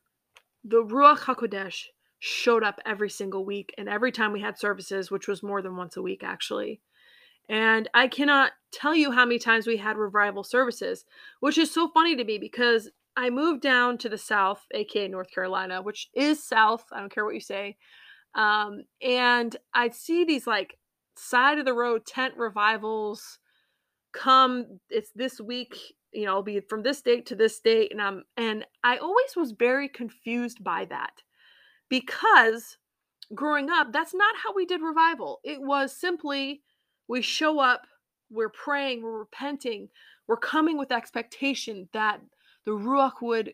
the 0.63 0.83
Ruach 0.83 1.21
HaKodesh 1.21 1.85
showed 2.25 2.63
up 2.63 2.79
every 2.85 3.09
single 3.09 3.43
week 3.43 3.73
and 3.77 3.89
every 3.89 4.09
time 4.09 4.31
we 4.31 4.39
had 4.39 4.57
services, 4.57 5.11
which 5.11 5.27
was 5.27 5.43
more 5.43 5.61
than 5.61 5.75
once 5.75 5.97
a 5.97 6.01
week 6.01 6.23
actually. 6.23 6.79
And 7.49 7.89
I 7.93 8.07
cannot 8.07 8.53
tell 8.71 8.95
you 8.95 9.11
how 9.11 9.25
many 9.25 9.39
times 9.39 9.67
we 9.67 9.75
had 9.75 9.97
revival 9.97 10.45
services, 10.45 11.03
which 11.41 11.57
is 11.57 11.69
so 11.69 11.89
funny 11.89 12.15
to 12.15 12.23
me 12.23 12.37
because 12.37 12.89
I 13.17 13.29
moved 13.29 13.61
down 13.61 13.97
to 13.97 14.07
the 14.07 14.17
South, 14.17 14.63
aka 14.73 15.09
North 15.09 15.31
Carolina, 15.35 15.81
which 15.81 16.07
is 16.13 16.41
South. 16.41 16.85
I 16.93 17.01
don't 17.01 17.13
care 17.13 17.25
what 17.25 17.33
you 17.33 17.41
say. 17.41 17.75
Um, 18.35 18.83
and 19.01 19.53
I'd 19.73 19.93
see 19.93 20.23
these 20.23 20.47
like 20.47 20.77
side 21.17 21.59
of 21.59 21.65
the 21.65 21.73
road 21.73 22.05
tent 22.05 22.35
revivals 22.37 23.37
come. 24.13 24.79
It's 24.89 25.11
this 25.13 25.41
week, 25.41 25.75
you 26.13 26.23
know, 26.23 26.35
I'll 26.35 26.41
be 26.41 26.61
from 26.61 26.83
this 26.83 27.01
date 27.01 27.25
to 27.25 27.35
this 27.35 27.59
date, 27.59 27.91
and 27.91 28.01
I'm 28.01 28.23
and 28.37 28.65
I 28.81 28.95
always 28.95 29.35
was 29.35 29.51
very 29.51 29.89
confused 29.89 30.63
by 30.63 30.85
that 30.85 31.21
because 31.93 32.77
growing 33.35 33.69
up, 33.69 33.93
that's 33.93 34.15
not 34.15 34.33
how 34.43 34.51
we 34.51 34.65
did 34.65 34.81
revival. 34.81 35.39
It 35.43 35.61
was 35.61 35.95
simply 35.95 36.63
we 37.07 37.21
show 37.21 37.59
up, 37.59 37.85
we're 38.31 38.49
praying, 38.49 39.03
we're 39.03 39.19
repenting, 39.19 39.89
we're 40.27 40.37
coming 40.37 40.79
with 40.79 40.91
expectation 40.91 41.89
that 41.93 42.19
the 42.65 42.71
Ruach 42.71 43.21
would 43.21 43.53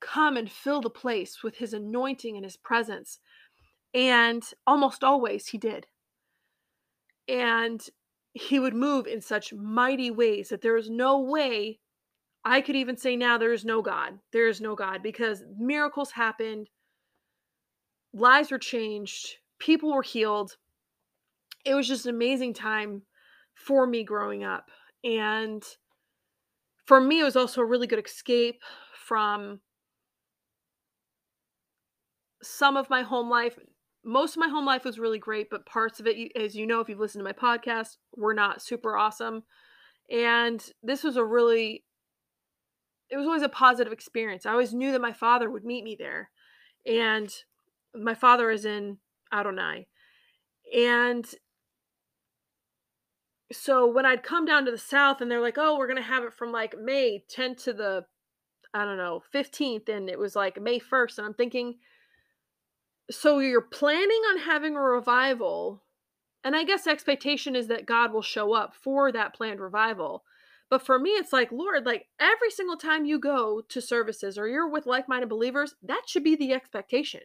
come 0.00 0.38
and 0.38 0.50
fill 0.50 0.80
the 0.80 0.88
place 0.88 1.42
with 1.42 1.56
his 1.56 1.74
anointing 1.74 2.36
and 2.36 2.44
his 2.46 2.56
presence. 2.56 3.18
And 3.92 4.42
almost 4.66 5.04
always 5.04 5.48
he 5.48 5.58
did. 5.58 5.86
And 7.28 7.86
he 8.32 8.58
would 8.58 8.74
move 8.74 9.06
in 9.06 9.20
such 9.20 9.52
mighty 9.52 10.10
ways 10.10 10.48
that 10.48 10.62
there 10.62 10.78
is 10.78 10.88
no 10.88 11.20
way 11.20 11.80
I 12.46 12.62
could 12.62 12.76
even 12.76 12.96
say 12.96 13.14
now 13.14 13.36
there 13.36 13.52
is 13.52 13.66
no 13.66 13.82
God. 13.82 14.20
There 14.32 14.48
is 14.48 14.62
no 14.62 14.74
God 14.74 15.02
because 15.02 15.42
miracles 15.58 16.12
happened, 16.12 16.68
lives 18.14 18.50
were 18.50 18.58
changed, 18.58 19.36
people 19.58 19.92
were 19.92 20.02
healed, 20.02 20.56
it 21.64 21.74
was 21.74 21.88
just 21.88 22.06
an 22.06 22.14
amazing 22.14 22.54
time 22.54 23.02
for 23.54 23.86
me 23.86 24.04
growing 24.04 24.44
up. 24.44 24.70
And 25.02 25.62
for 26.86 27.00
me, 27.00 27.20
it 27.20 27.24
was 27.24 27.36
also 27.36 27.60
a 27.60 27.66
really 27.66 27.86
good 27.86 28.04
escape 28.04 28.62
from 29.06 29.60
some 32.42 32.76
of 32.76 32.90
my 32.90 33.02
home 33.02 33.30
life. 33.30 33.58
Most 34.04 34.36
of 34.36 34.40
my 34.40 34.48
home 34.48 34.66
life 34.66 34.84
was 34.84 34.98
really 34.98 35.18
great, 35.18 35.48
but 35.50 35.66
parts 35.66 35.98
of 35.98 36.06
it, 36.06 36.32
as 36.36 36.54
you 36.54 36.66
know, 36.66 36.80
if 36.80 36.88
you've 36.88 37.00
listened 37.00 37.24
to 37.24 37.24
my 37.24 37.32
podcast, 37.32 37.96
were 38.16 38.34
not 38.34 38.62
super 38.62 38.96
awesome. 38.96 39.44
And 40.10 40.62
this 40.82 41.02
was 41.02 41.16
a 41.16 41.24
really, 41.24 41.84
it 43.08 43.16
was 43.16 43.26
always 43.26 43.42
a 43.42 43.48
positive 43.48 43.92
experience. 43.92 44.44
I 44.44 44.52
always 44.52 44.74
knew 44.74 44.92
that 44.92 45.00
my 45.00 45.14
father 45.14 45.50
would 45.50 45.64
meet 45.64 45.84
me 45.84 45.96
there. 45.98 46.30
And 46.86 47.34
my 47.94 48.14
father 48.14 48.50
is 48.50 48.64
in 48.64 48.98
Adonai 49.32 49.86
And 50.74 51.26
so 53.52 53.86
when 53.86 54.06
I'd 54.06 54.22
come 54.22 54.44
down 54.44 54.64
to 54.64 54.70
the 54.70 54.78
south 54.78 55.20
and 55.20 55.30
they're 55.30 55.40
like, 55.40 55.58
"Oh, 55.58 55.78
we're 55.78 55.86
going 55.86 55.96
to 55.96 56.02
have 56.02 56.24
it 56.24 56.32
from 56.34 56.50
like 56.52 56.78
May 56.78 57.24
10th 57.28 57.64
to 57.64 57.72
the 57.72 58.06
I 58.74 58.84
don't 58.84 58.96
know, 58.96 59.22
15th 59.32 59.88
and 59.88 60.10
it 60.10 60.18
was 60.18 60.34
like 60.36 60.60
May 60.60 60.78
1st." 60.80 61.18
And 61.18 61.26
I'm 61.26 61.34
thinking, 61.34 61.78
"So 63.10 63.38
you're 63.38 63.60
planning 63.62 64.22
on 64.30 64.38
having 64.38 64.76
a 64.76 64.80
revival?" 64.80 65.82
And 66.44 66.54
I 66.54 66.64
guess 66.64 66.86
expectation 66.86 67.56
is 67.56 67.68
that 67.68 67.86
God 67.86 68.12
will 68.12 68.22
show 68.22 68.52
up 68.52 68.74
for 68.74 69.10
that 69.12 69.34
planned 69.34 69.60
revival. 69.60 70.24
But 70.70 70.82
for 70.84 70.98
me, 70.98 71.10
it's 71.10 71.32
like, 71.32 71.52
Lord, 71.52 71.86
like 71.86 72.08
every 72.18 72.50
single 72.50 72.76
time 72.76 73.06
you 73.06 73.18
go 73.18 73.62
to 73.62 73.80
services 73.80 74.36
or 74.38 74.48
you're 74.48 74.68
with 74.68 74.86
like 74.86 75.08
minded 75.08 75.28
believers, 75.28 75.74
that 75.82 76.02
should 76.06 76.24
be 76.24 76.36
the 76.36 76.52
expectation. 76.52 77.22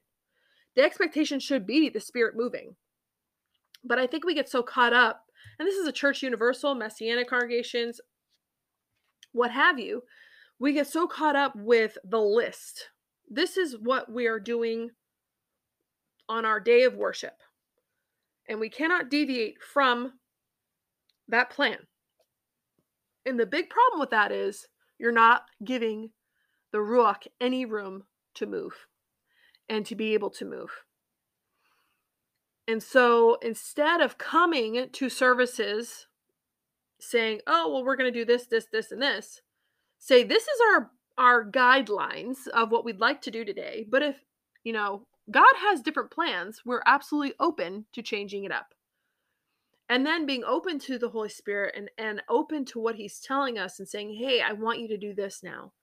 The 0.76 0.84
expectation 0.84 1.40
should 1.40 1.66
be 1.66 1.90
the 1.90 2.00
Spirit 2.00 2.36
moving. 2.36 2.76
But 3.84 4.00
I 4.00 4.08
think 4.08 4.26
we 4.26 4.36
get 4.36 4.50
so 4.50 4.62
caught 4.62 4.94
up 4.94 5.24
and 5.58 5.68
this 5.68 5.76
is 5.76 5.88
a 5.88 5.92
church 5.92 6.22
universal, 6.22 6.76
messianic 6.76 7.30
congregations, 7.30 8.00
what 9.32 9.52
have 9.52 9.80
you, 9.80 10.04
we 10.60 10.74
get 10.74 10.88
so 10.88 11.08
caught 11.08 11.36
up 11.36 11.54
with 11.56 11.98
the 12.04 12.20
list. 12.20 12.90
This 13.30 13.58
is 13.58 13.78
what 13.78 14.12
we 14.12 14.28
are 14.28 14.40
doing 14.40 14.90
on 16.28 16.46
our 16.46 16.60
day 16.60 16.84
of 16.84 16.96
worship. 16.96 17.36
And 18.48 18.60
we 18.60 18.70
cannot 18.70 19.10
deviate 19.10 19.62
from 19.62 20.14
that 21.28 21.50
plan. 21.50 21.78
And 23.26 23.40
the 23.40 23.46
big 23.46 23.70
problem 23.70 24.00
with 24.00 24.10
that 24.10 24.32
is 24.32 24.68
you're 24.98 25.12
not 25.12 25.44
giving 25.64 26.10
the 26.72 26.80
Ruach 26.80 27.28
any 27.40 27.66
room 27.66 28.04
to 28.36 28.46
move 28.46 28.74
and 29.70 29.86
to 29.86 29.96
be 29.96 30.14
able 30.14 30.32
to 30.32 30.46
move. 30.46 30.84
And 32.68 32.84
so 32.84 33.38
instead 33.42 34.02
of 34.02 34.18
coming 34.18 34.90
to 34.92 35.10
services 35.10 36.08
saying, 37.00 37.42
"Oh, 37.48 37.72
well 37.72 37.84
we're 37.84 37.96
going 37.96 38.12
to 38.12 38.20
do 38.20 38.26
this, 38.26 38.46
this, 38.46 38.68
this 38.72 38.92
and 38.92 39.02
this," 39.02 39.42
say, 39.98 40.24
"This 40.24 40.44
is 40.44 40.62
our 40.72 40.92
our 41.18 41.44
guidelines 41.44 42.48
of 42.50 42.72
what 42.72 42.86
we'd 42.86 43.00
like 43.00 43.22
to 43.24 43.32
do 43.32 43.44
today." 43.46 43.86
But 43.90 44.04
if, 44.04 44.24
you 44.64 44.74
know, 44.74 45.08
God 45.32 45.56
has 45.58 45.82
different 45.82 46.12
plans, 46.12 46.62
we're 46.66 46.84
absolutely 46.86 47.34
open 47.40 47.86
to 47.94 48.02
changing 48.02 48.44
it 48.44 48.52
up. 48.52 48.74
And 49.88 50.06
then 50.06 50.28
being 50.28 50.44
open 50.44 50.78
to 50.80 51.00
the 51.00 51.10
Holy 51.10 51.30
Spirit 51.30 51.74
and 51.76 51.90
and 51.98 52.22
open 52.30 52.66
to 52.66 52.80
what 52.80 52.96
he's 52.96 53.20
telling 53.20 53.58
us 53.58 53.80
and 53.80 53.88
saying, 53.88 54.14
"Hey, 54.14 54.42
I 54.42 54.54
want 54.54 54.80
you 54.80 54.88
to 54.90 54.98
do 54.98 55.14
this 55.16 55.42
now." 55.42 55.74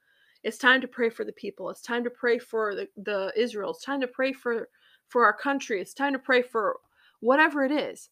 It's 0.47 0.59
time 0.59 0.81
to 0.81 0.87
pray 0.87 1.11
for 1.11 1.25
the 1.25 1.33
people. 1.33 1.71
It's 1.71 1.83
time 1.83 2.05
to 2.05 2.11
pray 2.11 2.39
for 2.39 2.77
the, 2.77 2.89
the 2.97 3.33
Israel. 3.35 3.73
It's 3.73 3.85
time 3.85 4.01
to 4.01 4.07
pray 4.07 4.33
for 4.33 4.69
for 5.09 5.25
our 5.25 5.33
country. 5.33 5.81
It's 5.81 5.93
time 5.93 6.13
to 6.13 6.21
pray 6.21 6.41
for 6.41 6.77
whatever 7.19 7.65
it 7.65 7.73
is. 7.73 8.11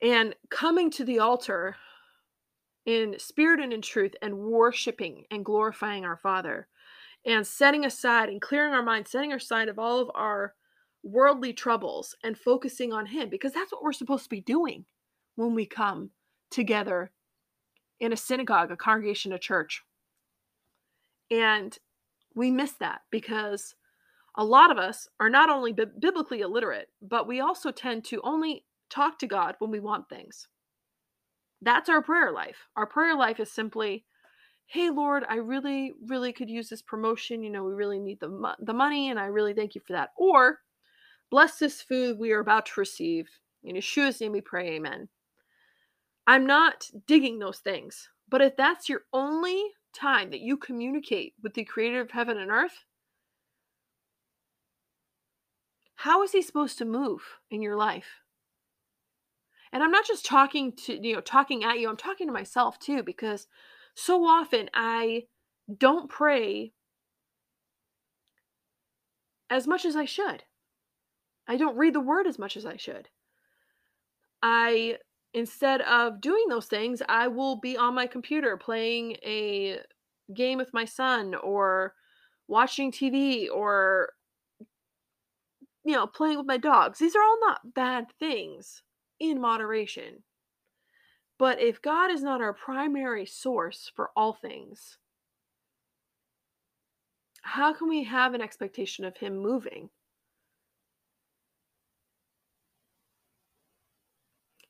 And 0.00 0.36
coming 0.50 0.88
to 0.92 1.04
the 1.04 1.18
altar 1.18 1.74
in 2.84 3.18
spirit 3.18 3.58
and 3.58 3.72
in 3.72 3.82
truth 3.82 4.14
and 4.22 4.38
worshiping 4.38 5.24
and 5.32 5.44
glorifying 5.44 6.04
our 6.04 6.16
Father 6.16 6.68
and 7.24 7.44
setting 7.44 7.84
aside 7.84 8.28
and 8.28 8.40
clearing 8.40 8.72
our 8.72 8.84
mind, 8.84 9.08
setting 9.08 9.32
aside 9.32 9.68
of 9.68 9.80
all 9.80 9.98
of 9.98 10.12
our 10.14 10.54
worldly 11.02 11.52
troubles 11.52 12.14
and 12.22 12.38
focusing 12.38 12.92
on 12.92 13.04
Him 13.04 13.30
because 13.30 13.52
that's 13.52 13.72
what 13.72 13.82
we're 13.82 13.92
supposed 13.92 14.22
to 14.22 14.30
be 14.30 14.42
doing 14.42 14.84
when 15.34 15.56
we 15.56 15.66
come 15.66 16.10
together 16.52 17.10
in 17.98 18.12
a 18.12 18.16
synagogue, 18.16 18.70
a 18.70 18.76
congregation, 18.76 19.32
a 19.32 19.40
church. 19.40 19.82
And 21.30 21.76
we 22.34 22.50
miss 22.50 22.72
that 22.74 23.02
because 23.10 23.74
a 24.36 24.44
lot 24.44 24.70
of 24.70 24.78
us 24.78 25.08
are 25.18 25.30
not 25.30 25.50
only 25.50 25.72
bi- 25.72 25.86
biblically 25.98 26.40
illiterate, 26.42 26.88
but 27.00 27.26
we 27.26 27.40
also 27.40 27.70
tend 27.70 28.04
to 28.04 28.20
only 28.22 28.64
talk 28.90 29.18
to 29.18 29.26
God 29.26 29.56
when 29.58 29.70
we 29.70 29.80
want 29.80 30.08
things. 30.08 30.48
That's 31.62 31.88
our 31.88 32.02
prayer 32.02 32.30
life. 32.30 32.68
Our 32.76 32.86
prayer 32.86 33.16
life 33.16 33.40
is 33.40 33.50
simply, 33.50 34.04
"Hey 34.66 34.90
Lord, 34.90 35.24
I 35.28 35.36
really 35.36 35.94
really 36.04 36.32
could 36.32 36.50
use 36.50 36.68
this 36.68 36.82
promotion. 36.82 37.42
You 37.42 37.50
know, 37.50 37.64
we 37.64 37.72
really 37.72 37.98
need 37.98 38.20
the 38.20 38.28
mo- 38.28 38.54
the 38.58 38.74
money 38.74 39.08
and 39.08 39.18
I 39.18 39.26
really 39.26 39.54
thank 39.54 39.74
you 39.74 39.80
for 39.80 39.94
that." 39.94 40.10
Or, 40.16 40.62
"Bless 41.30 41.58
this 41.58 41.80
food 41.80 42.18
we 42.18 42.32
are 42.32 42.40
about 42.40 42.66
to 42.66 42.80
receive. 42.80 43.28
In 43.64 43.74
Yeshua's 43.74 44.20
name 44.20 44.32
we 44.32 44.42
pray. 44.42 44.68
Amen." 44.74 45.08
I'm 46.26 46.44
not 46.44 46.90
digging 47.06 47.38
those 47.38 47.60
things. 47.60 48.10
But 48.28 48.42
if 48.42 48.56
that's 48.56 48.88
your 48.88 49.06
only 49.12 49.75
time 49.96 50.30
that 50.30 50.40
you 50.40 50.56
communicate 50.56 51.34
with 51.42 51.54
the 51.54 51.64
creator 51.64 52.00
of 52.00 52.10
heaven 52.10 52.38
and 52.38 52.50
earth, 52.50 52.84
how 55.96 56.22
is 56.22 56.32
he 56.32 56.42
supposed 56.42 56.78
to 56.78 56.84
move 56.84 57.22
in 57.50 57.62
your 57.62 57.76
life? 57.76 58.20
And 59.72 59.82
I'm 59.82 59.90
not 59.90 60.06
just 60.06 60.24
talking 60.24 60.72
to, 60.84 61.06
you 61.06 61.14
know, 61.14 61.20
talking 61.20 61.64
at 61.64 61.78
you, 61.78 61.88
I'm 61.88 61.96
talking 61.96 62.26
to 62.26 62.32
myself 62.32 62.78
too, 62.78 63.02
because 63.02 63.46
so 63.94 64.24
often 64.24 64.70
I 64.74 65.24
don't 65.76 66.08
pray 66.08 66.72
as 69.50 69.66
much 69.66 69.84
as 69.84 69.96
I 69.96 70.04
should. 70.04 70.44
I 71.48 71.56
don't 71.56 71.76
read 71.76 71.94
the 71.94 72.00
word 72.00 72.26
as 72.26 72.38
much 72.38 72.56
as 72.56 72.66
I 72.66 72.76
should. 72.76 73.08
I, 74.42 74.98
instead 75.36 75.82
of 75.82 76.20
doing 76.22 76.46
those 76.48 76.66
things, 76.66 77.02
I 77.08 77.28
will 77.28 77.56
be 77.56 77.76
on 77.76 77.94
my 77.94 78.06
computer 78.06 78.56
playing 78.56 79.12
a 79.22 79.78
game 80.34 80.58
with 80.58 80.72
my 80.72 80.86
son 80.86 81.34
or 81.34 81.92
watching 82.48 82.90
TV 82.90 83.46
or 83.54 84.14
you 85.84 85.92
know, 85.92 86.06
playing 86.06 86.38
with 86.38 86.46
my 86.46 86.56
dogs. 86.56 86.98
These 86.98 87.14
are 87.14 87.22
all 87.22 87.38
not 87.40 87.74
bad 87.74 88.06
things 88.18 88.82
in 89.20 89.40
moderation. 89.40 90.24
But 91.38 91.60
if 91.60 91.80
God 91.80 92.10
is 92.10 92.22
not 92.22 92.40
our 92.40 92.54
primary 92.54 93.26
source 93.26 93.92
for 93.94 94.10
all 94.16 94.32
things, 94.32 94.96
how 97.42 97.72
can 97.72 97.88
we 97.88 98.02
have 98.02 98.34
an 98.34 98.40
expectation 98.40 99.04
of 99.04 99.18
Him 99.18 99.38
moving? 99.38 99.90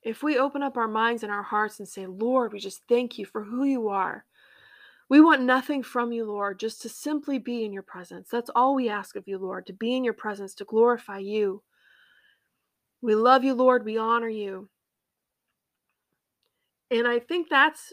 If 0.07 0.23
we 0.23 0.39
open 0.39 0.63
up 0.63 0.77
our 0.77 0.87
minds 0.87 1.25
and 1.25 1.33
our 1.33 1.43
hearts 1.43 1.81
and 1.81 1.89
say, 1.89 2.07
Lord, 2.07 2.53
we 2.53 2.61
just 2.61 2.83
thank 2.89 3.19
you 3.19 3.27
for 3.27 3.43
who 3.43 3.65
you 3.65 3.89
are. 3.89 4.25
We 5.09 5.21
want 5.21 5.43
nothing 5.43 5.83
from 5.83 6.13
you, 6.13 6.25
Lord, 6.25 6.61
just 6.61 6.81
to 6.83 6.89
simply 6.89 7.41
be 7.41 7.65
in 7.65 7.73
your 7.73 7.83
presence. 7.83 8.29
That's 8.31 8.51
all 8.55 8.77
we 8.77 8.89
ask 8.89 9.17
of 9.17 9.27
you, 9.27 9.37
Lord, 9.37 9.67
to 9.67 9.73
be 9.73 9.97
in 9.97 10.05
your 10.05 10.13
presence, 10.13 10.55
to 10.55 10.65
glorify 10.65 11.19
you. 11.19 11.65
We 13.03 13.17
love 13.17 13.43
you, 13.43 13.53
Lord. 13.55 13.85
We 13.85 13.99
honor 13.99 14.29
you. 14.29 14.69
And 16.89 17.09
I 17.09 17.19
think 17.19 17.49
that's 17.51 17.93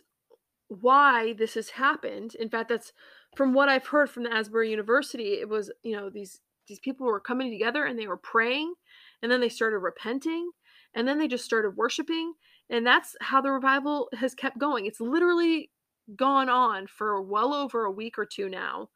why 0.67 1.33
this 1.33 1.55
has 1.55 1.71
happened. 1.71 2.35
In 2.35 2.47
fact, 2.47 2.69
that's 2.69 2.93
from 3.35 3.55
what 3.55 3.69
I've 3.69 3.87
heard 3.87 4.11
from 4.11 4.21
the 4.21 4.33
Asbury 4.33 4.69
University. 4.69 5.39
It 5.39 5.49
was, 5.49 5.71
you 5.81 5.95
know, 5.95 6.11
these 6.11 6.41
these 6.67 6.79
people 6.79 7.07
were 7.07 7.19
coming 7.19 7.49
together 7.49 7.85
and 7.85 7.97
they 7.97 8.07
were 8.07 8.17
praying 8.17 8.75
and 9.23 9.31
then 9.31 9.41
they 9.41 9.49
started 9.49 9.79
repenting 9.79 10.51
and 10.95 11.07
then 11.07 11.17
they 11.17 11.27
just 11.27 11.45
started 11.45 11.77
worshiping 11.77 12.33
and 12.69 12.85
that's 12.85 13.15
how 13.21 13.41
the 13.41 13.51
revival 13.51 14.09
has 14.13 14.33
kept 14.33 14.57
going. 14.57 14.85
It's 14.85 15.01
literally 15.01 15.69
gone 16.15 16.49
on 16.49 16.87
for 16.87 17.21
well 17.21 17.53
over 17.53 17.85
a 17.85 17.91
week 17.91 18.17
or 18.17 18.25
two 18.25 18.49
now, 18.49 18.89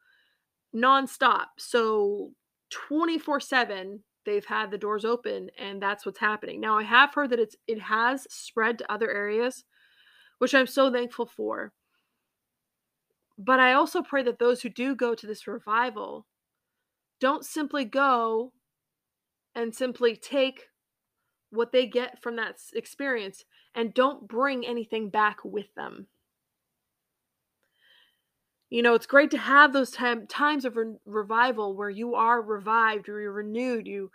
nonstop. 0.74 1.46
So 1.58 2.32
24 2.70 3.40
7, 3.40 4.02
they've 4.24 4.44
had 4.44 4.70
the 4.70 4.78
doors 4.78 5.04
open 5.04 5.50
and 5.58 5.80
that's 5.80 6.04
what's 6.04 6.18
happening. 6.18 6.60
Now 6.60 6.78
I 6.78 6.82
have 6.84 7.14
heard 7.14 7.30
that 7.30 7.40
it's 7.40 7.56
it 7.66 7.80
has 7.80 8.26
spread 8.30 8.78
to 8.78 8.92
other 8.92 9.10
areas, 9.10 9.64
which 10.38 10.54
I'm 10.54 10.66
so 10.66 10.90
thankful 10.90 11.26
for. 11.26 11.72
But 13.38 13.60
I 13.60 13.74
also 13.74 14.02
pray 14.02 14.24
that 14.24 14.40
those 14.40 14.62
who 14.62 14.68
do 14.68 14.96
go 14.96 15.14
to 15.14 15.26
this 15.26 15.46
revival 15.46 16.26
don't 17.20 17.44
simply 17.44 17.84
go 17.84 18.52
and 19.54 19.74
simply 19.74 20.16
take 20.16 20.66
what 21.50 21.72
they 21.72 21.86
get 21.86 22.22
from 22.22 22.36
that 22.36 22.56
experience 22.74 23.44
and 23.74 23.94
don't 23.94 24.28
bring 24.28 24.66
anything 24.66 25.08
back 25.08 25.38
with 25.44 25.74
them. 25.74 26.06
You 28.70 28.82
know, 28.82 28.94
it's 28.94 29.06
great 29.06 29.30
to 29.30 29.38
have 29.38 29.72
those 29.72 29.90
time, 29.90 30.26
times 30.26 30.64
of 30.64 30.76
re- 30.76 30.96
revival 31.06 31.74
where 31.74 31.88
you 31.88 32.14
are 32.14 32.42
revived, 32.42 33.08
you're 33.08 33.32
renewed, 33.32 33.86
you 33.86 34.10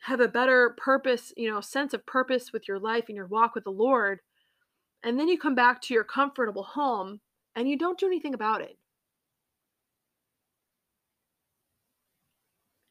have 0.00 0.18
a 0.18 0.26
better 0.26 0.74
purpose, 0.76 1.32
you 1.36 1.48
know, 1.48 1.60
sense 1.60 1.94
of 1.94 2.04
purpose 2.04 2.52
with 2.52 2.66
your 2.66 2.80
life 2.80 3.04
and 3.08 3.14
your 3.14 3.26
walk 3.26 3.54
with 3.54 3.62
the 3.62 3.70
Lord. 3.70 4.18
And 5.04 5.18
then 5.18 5.28
you 5.28 5.38
come 5.38 5.54
back 5.54 5.80
to 5.82 5.94
your 5.94 6.02
comfortable 6.02 6.64
home 6.64 7.20
and 7.54 7.68
you 7.68 7.78
don't 7.78 7.98
do 7.98 8.06
anything 8.06 8.34
about 8.34 8.60
it. 8.60 8.76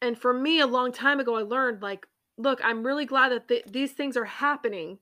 And 0.02 0.18
for 0.18 0.34
me, 0.34 0.60
a 0.60 0.68
long 0.68 0.92
time 0.92 1.20
ago, 1.20 1.36
I 1.36 1.42
learned 1.42 1.82
like, 1.82 2.08
look, 2.38 2.60
I'm 2.64 2.84
really 2.86 3.06
glad 3.06 3.32
that 3.32 3.48
th- 3.48 3.66
these 3.70 3.92
things 3.92 4.18
are 4.18 4.26
happening. 4.26 5.00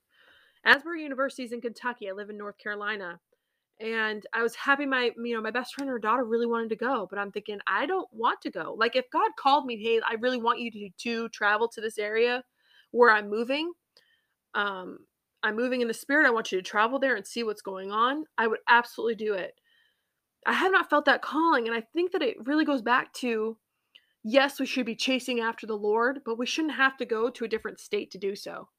Asbury 0.66 1.04
University 1.04 1.44
is 1.44 1.52
in 1.52 1.62
Kentucky. 1.62 2.10
I 2.10 2.14
live 2.14 2.30
in 2.30 2.38
North 2.38 2.58
Carolina 2.58 3.20
and 3.80 4.26
I 4.34 4.42
was 4.42 4.56
happy 4.56 4.86
my 4.86 5.12
you 5.18 5.36
know 5.36 5.42
my 5.42 5.52
best 5.52 5.74
friend 5.74 5.88
and 5.88 5.94
her 5.94 6.00
daughter 6.00 6.24
really 6.24 6.46
wanted 6.46 6.70
to 6.70 6.76
go, 6.76 7.08
but 7.10 7.18
I'm 7.18 7.32
thinking 7.32 7.60
I 7.66 7.86
don't 7.86 8.08
want 8.12 8.42
to 8.42 8.52
go. 8.52 8.76
Like 8.78 8.96
if 8.96 9.10
God 9.12 9.32
called 9.38 9.66
me, 9.66 9.78
hey, 9.82 10.02
I 10.06 10.16
really 10.16 10.42
want 10.42 10.60
you 10.60 10.72
to 10.72 10.90
to 11.04 11.30
travel 11.30 11.68
to 11.70 11.82
this 11.82 11.98
area 11.98 12.44
where 12.92 13.12
I'm 13.12 13.30
moving, 13.30 13.72
um, 14.54 15.00
I'm 15.44 15.56
moving 15.56 15.82
in 15.82 15.88
the 15.88 15.94
spirit. 15.94 16.28
I 16.28 16.32
want 16.32 16.52
you 16.52 16.58
to 16.58 16.70
travel 16.70 17.00
there 17.00 17.16
and 17.16 17.26
see 17.26 17.44
what's 17.44 17.62
going 17.62 17.92
on. 17.92 18.26
I 18.38 18.48
would 18.48 18.60
absolutely 18.68 19.16
do 19.16 19.34
it. 19.34 19.54
I 20.46 20.54
have 20.54 20.72
not 20.72 20.90
felt 20.90 21.06
that 21.06 21.22
calling. 21.22 21.68
And 21.68 21.76
I 21.76 21.82
think 21.94 22.12
that 22.12 22.22
it 22.22 22.36
really 22.46 22.66
goes 22.66 22.82
back 22.82 23.14
to 23.16 23.58
yes, 24.24 24.60
we 24.60 24.66
should 24.66 24.86
be 24.86 24.96
chasing 24.96 25.40
after 25.40 25.66
the 25.66 25.78
Lord, 25.78 26.20
but 26.26 26.38
we 26.38 26.46
shouldn't 26.46 26.76
have 26.76 26.98
to 26.98 27.06
go 27.06 27.30
to 27.30 27.46
a 27.46 27.50
different 27.50 27.80
state 27.80 28.12
to 28.12 28.18
do 28.18 28.36
so. 28.36 28.70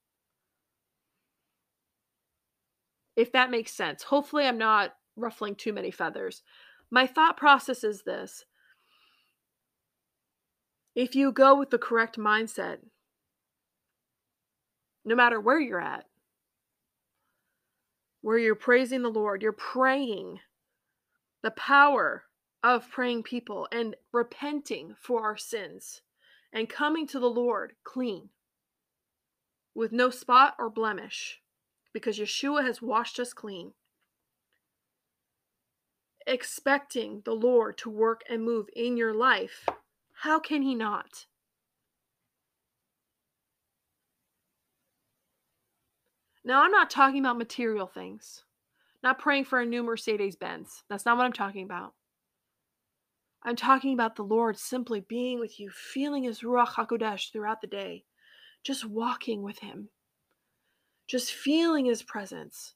If 3.16 3.32
that 3.32 3.50
makes 3.50 3.72
sense. 3.72 4.04
Hopefully, 4.04 4.46
I'm 4.46 4.58
not 4.58 4.94
ruffling 5.16 5.54
too 5.54 5.72
many 5.72 5.90
feathers. 5.90 6.42
My 6.90 7.06
thought 7.06 7.36
process 7.36 7.84
is 7.84 8.02
this 8.02 8.44
if 10.94 11.14
you 11.14 11.32
go 11.32 11.56
with 11.56 11.70
the 11.70 11.78
correct 11.78 12.18
mindset, 12.18 12.78
no 15.04 15.14
matter 15.14 15.40
where 15.40 15.60
you're 15.60 15.80
at, 15.80 16.04
where 18.22 18.38
you're 18.38 18.54
praising 18.54 19.02
the 19.02 19.08
Lord, 19.08 19.42
you're 19.42 19.52
praying 19.52 20.40
the 21.42 21.50
power 21.52 22.24
of 22.62 22.90
praying 22.90 23.22
people 23.22 23.66
and 23.72 23.96
repenting 24.12 24.94
for 25.00 25.22
our 25.22 25.36
sins 25.36 26.02
and 26.52 26.68
coming 26.68 27.06
to 27.06 27.18
the 27.18 27.30
Lord 27.30 27.72
clean 27.84 28.30
with 29.74 29.92
no 29.92 30.10
spot 30.10 30.54
or 30.58 30.68
blemish 30.68 31.40
because 31.92 32.18
Yeshua 32.18 32.64
has 32.64 32.82
washed 32.82 33.18
us 33.18 33.32
clean. 33.32 33.72
Expecting 36.26 37.22
the 37.24 37.32
Lord 37.34 37.78
to 37.78 37.90
work 37.90 38.22
and 38.28 38.44
move 38.44 38.66
in 38.76 38.96
your 38.96 39.14
life, 39.14 39.66
how 40.20 40.38
can 40.38 40.62
He 40.62 40.74
not? 40.74 41.26
Now, 46.44 46.62
I'm 46.62 46.70
not 46.70 46.90
talking 46.90 47.20
about 47.20 47.38
material 47.38 47.86
things. 47.86 48.44
Not 49.02 49.18
praying 49.18 49.44
for 49.44 49.60
a 49.60 49.66
new 49.66 49.82
Mercedes 49.82 50.36
Benz. 50.36 50.84
That's 50.88 51.06
not 51.06 51.16
what 51.16 51.24
I'm 51.24 51.32
talking 51.32 51.64
about. 51.64 51.94
I'm 53.42 53.56
talking 53.56 53.94
about 53.94 54.16
the 54.16 54.22
Lord 54.22 54.58
simply 54.58 55.00
being 55.00 55.40
with 55.40 55.58
you, 55.58 55.70
feeling 55.70 56.24
His 56.24 56.40
Ruach 56.40 56.74
HaKodesh 56.74 57.32
throughout 57.32 57.62
the 57.62 57.66
day, 57.66 58.04
just 58.62 58.84
walking 58.84 59.42
with 59.42 59.60
Him, 59.60 59.88
just 61.08 61.32
feeling 61.32 61.86
His 61.86 62.02
presence 62.02 62.74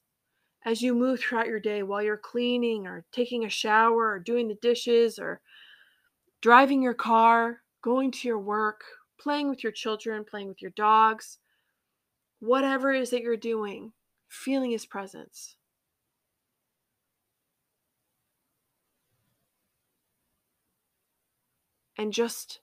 as 0.65 0.81
you 0.81 0.95
move 0.95 1.19
throughout 1.19 1.45
your 1.45 1.59
day 1.59 1.83
while 1.83 2.01
you're 2.01 2.17
cleaning 2.17 2.87
or 2.87 3.05
taking 3.11 3.45
a 3.45 3.49
shower 3.49 4.11
or 4.11 4.19
doing 4.19 4.47
the 4.47 4.55
dishes 4.55 5.19
or 5.19 5.39
driving 6.41 6.81
your 6.81 6.95
car, 6.95 7.61
going 7.83 8.11
to 8.11 8.27
your 8.27 8.39
work, 8.39 8.81
playing 9.19 9.47
with 9.49 9.61
your 9.63 9.71
children, 9.71 10.25
playing 10.27 10.47
with 10.47 10.63
your 10.63 10.71
dogs, 10.71 11.37
whatever 12.39 12.91
it 12.91 13.01
is 13.01 13.11
that 13.11 13.21
you're 13.21 13.37
doing, 13.37 13.93
feeling 14.27 14.71
His 14.71 14.87
presence. 14.87 15.57
And 21.97 22.11
just 22.11 22.59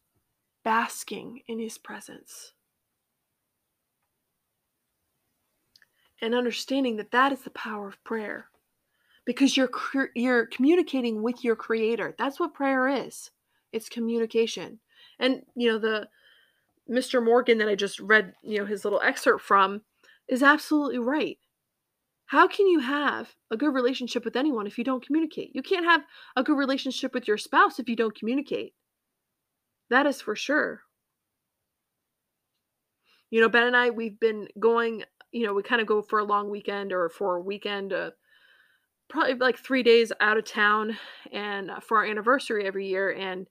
basking 0.64 1.40
in 1.48 1.58
His 1.58 1.78
presence. 1.78 2.52
And 6.20 6.34
understanding 6.34 6.96
that 6.96 7.10
that 7.10 7.32
is 7.32 7.42
the 7.42 7.50
power 7.50 7.88
of 7.88 8.02
prayer 8.04 8.46
because 9.24 9.56
you're 9.56 9.70
you're 10.14 10.46
communicating 10.46 11.22
with 11.22 11.44
your 11.44 11.56
creator. 11.56 12.14
That's 12.18 12.38
what 12.38 12.54
prayer 12.54 12.88
is. 12.88 13.30
It's 13.72 13.88
communication. 13.88 14.80
And 15.18 15.42
you 15.54 15.70
know 15.70 15.78
the 15.78 16.08
Mr. 16.90 17.24
Morgan 17.24 17.58
that 17.58 17.68
I 17.68 17.74
just 17.74 18.00
read, 18.00 18.34
you 18.42 18.58
know, 18.58 18.66
his 18.66 18.84
little 18.84 19.00
excerpt 19.00 19.42
from 19.42 19.82
is 20.28 20.42
absolutely 20.42 20.98
right. 20.98 21.38
How 22.26 22.48
can 22.48 22.66
you 22.66 22.80
have 22.80 23.34
a 23.50 23.56
good 23.56 23.74
relationship 23.74 24.24
with 24.24 24.36
anyone 24.36 24.66
if 24.66 24.78
you 24.78 24.84
don't 24.84 25.04
communicate? 25.04 25.54
You 25.54 25.62
can't 25.62 25.84
have 25.84 26.02
a 26.34 26.42
good 26.42 26.56
relationship 26.56 27.14
with 27.14 27.28
your 27.28 27.38
spouse 27.38 27.78
if 27.78 27.88
you 27.88 27.96
don't 27.96 28.18
communicate. 28.18 28.74
That 29.92 30.06
is 30.06 30.22
for 30.22 30.34
sure. 30.34 30.80
You 33.30 33.42
know, 33.42 33.50
Ben 33.50 33.66
and 33.66 33.76
I, 33.76 33.90
we've 33.90 34.18
been 34.18 34.48
going, 34.58 35.04
you 35.32 35.44
know, 35.46 35.52
we 35.52 35.62
kind 35.62 35.82
of 35.82 35.86
go 35.86 36.00
for 36.00 36.18
a 36.18 36.24
long 36.24 36.48
weekend 36.48 36.94
or 36.94 37.10
for 37.10 37.36
a 37.36 37.42
weekend, 37.42 37.92
uh, 37.92 38.12
probably 39.10 39.34
like 39.34 39.58
three 39.58 39.82
days 39.82 40.10
out 40.18 40.38
of 40.38 40.46
town 40.46 40.96
and 41.30 41.70
uh, 41.70 41.80
for 41.80 41.98
our 41.98 42.06
anniversary 42.06 42.64
every 42.66 42.88
year. 42.88 43.12
And 43.12 43.46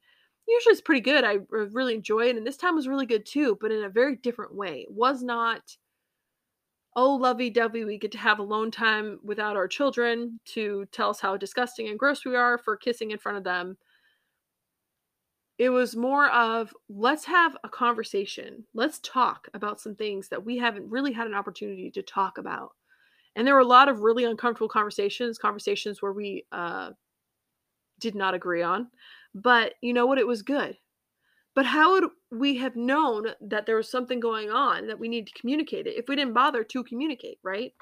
usually 0.47 0.71
it's 0.71 0.82
pretty 0.82 1.01
good. 1.01 1.23
I 1.23 1.41
really 1.51 1.93
enjoy 1.93 2.30
it. 2.30 2.36
And 2.36 2.45
this 2.45 2.58
time 2.58 2.75
was 2.75 2.88
really 2.88 3.06
good 3.06 3.27
too, 3.27 3.56
but 3.62 3.71
in 3.71 3.84
a 3.84 3.89
very 3.89 4.15
different 4.15 4.56
way. 4.56 4.88
It 4.88 4.91
was 4.91 5.21
not, 5.21 5.77
oh, 6.95 7.13
lovey 7.13 7.51
dovey, 7.51 7.86
we 7.86 7.99
get 7.99 8.13
to 8.13 8.17
have 8.17 8.39
alone 8.39 8.71
time 8.71 9.19
without 9.23 9.56
our 9.56 9.67
children 9.67 10.39
to 10.54 10.88
tell 10.91 11.12
us 11.12 11.19
how 11.19 11.38
disgusting 11.38 11.88
and 11.88 11.99
gross 11.99 12.25
we 12.25 12.36
are 12.36 12.58
for 12.58 12.75
kissing 12.75 13.12
in 13.12 13.19
front 13.19 13.38
of 13.38 13.43
them. 13.43 13.77
It 15.58 15.70
was 15.70 15.96
more 15.96 16.30
of 16.32 16.74
let's 16.90 17.26
have 17.26 17.56
a 17.64 17.70
conversation. 17.70 18.66
Let's 18.74 19.00
talk 19.00 19.48
about 19.54 19.80
some 19.80 19.96
things 19.96 20.30
that 20.30 20.44
we 20.44 20.58
haven't 20.58 20.90
really 20.90 21.12
had 21.12 21.28
an 21.28 21.36
opportunity 21.36 21.92
to 21.92 22.02
talk 22.02 22.38
about. 22.38 22.72
And 23.36 23.48
there 23.48 23.54
were 23.54 23.62
a 23.62 23.66
lot 23.66 23.88
of 23.88 24.00
really 24.00 24.26
uncomfortable 24.26 24.70
conversations, 24.70 25.38
conversations 25.38 26.02
where 26.02 26.14
we 26.14 26.46
uh, 26.52 26.92
did 28.00 28.16
not 28.16 28.34
agree 28.34 28.62
on. 28.62 28.88
But 29.34 29.76
you 29.82 29.94
know 29.94 30.06
what? 30.06 30.18
It 30.18 30.28
was 30.28 30.42
good. 30.42 30.78
But 31.54 31.66
how 31.66 31.92
would 31.94 32.06
we 32.32 32.58
have 32.58 32.76
known 32.76 33.28
that 33.42 33.66
there 33.66 33.76
was 33.76 33.90
something 33.90 34.20
going 34.20 34.50
on 34.50 34.88
that 34.88 35.00
we 35.00 35.10
need 35.10 35.28
to 35.28 35.40
communicate 35.40 35.86
it 35.86 35.98
if 35.98 36.08
we 36.08 36.16
didn't 36.16 36.34
bother 36.34 36.64
to 36.64 36.84
communicate, 36.84 37.40
right? 37.44 37.74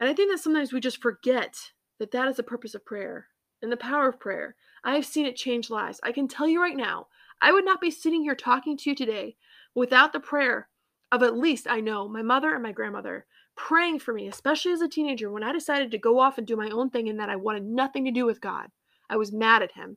And 0.00 0.08
I 0.08 0.14
think 0.14 0.30
that 0.30 0.38
sometimes 0.38 0.72
we 0.72 0.80
just 0.80 1.02
forget 1.02 1.56
that 1.98 2.12
that 2.12 2.28
is 2.28 2.36
the 2.36 2.44
purpose 2.44 2.74
of 2.74 2.84
prayer 2.84 3.26
and 3.60 3.72
the 3.72 3.76
power 3.76 4.08
of 4.08 4.20
prayer. 4.20 4.54
I 4.84 4.94
have 4.94 5.06
seen 5.06 5.26
it 5.26 5.36
change 5.36 5.70
lives. 5.70 6.00
I 6.02 6.12
can 6.12 6.28
tell 6.28 6.48
you 6.48 6.60
right 6.60 6.76
now, 6.76 7.08
I 7.40 7.52
would 7.52 7.64
not 7.64 7.80
be 7.80 7.90
sitting 7.90 8.22
here 8.22 8.34
talking 8.34 8.76
to 8.76 8.90
you 8.90 8.96
today 8.96 9.36
without 9.74 10.12
the 10.12 10.20
prayer 10.20 10.68
of 11.10 11.22
at 11.22 11.36
least 11.36 11.66
I 11.68 11.80
know 11.80 12.08
my 12.08 12.22
mother 12.22 12.54
and 12.54 12.62
my 12.62 12.72
grandmother 12.72 13.26
praying 13.56 13.98
for 13.98 14.12
me, 14.12 14.28
especially 14.28 14.72
as 14.72 14.80
a 14.80 14.88
teenager 14.88 15.30
when 15.30 15.42
I 15.42 15.52
decided 15.52 15.90
to 15.90 15.98
go 15.98 16.20
off 16.20 16.38
and 16.38 16.46
do 16.46 16.56
my 16.56 16.70
own 16.70 16.90
thing 16.90 17.08
and 17.08 17.18
that 17.18 17.28
I 17.28 17.36
wanted 17.36 17.64
nothing 17.64 18.04
to 18.04 18.10
do 18.10 18.24
with 18.24 18.40
God. 18.40 18.68
I 19.10 19.16
was 19.16 19.32
mad 19.32 19.62
at 19.62 19.72
him. 19.72 19.96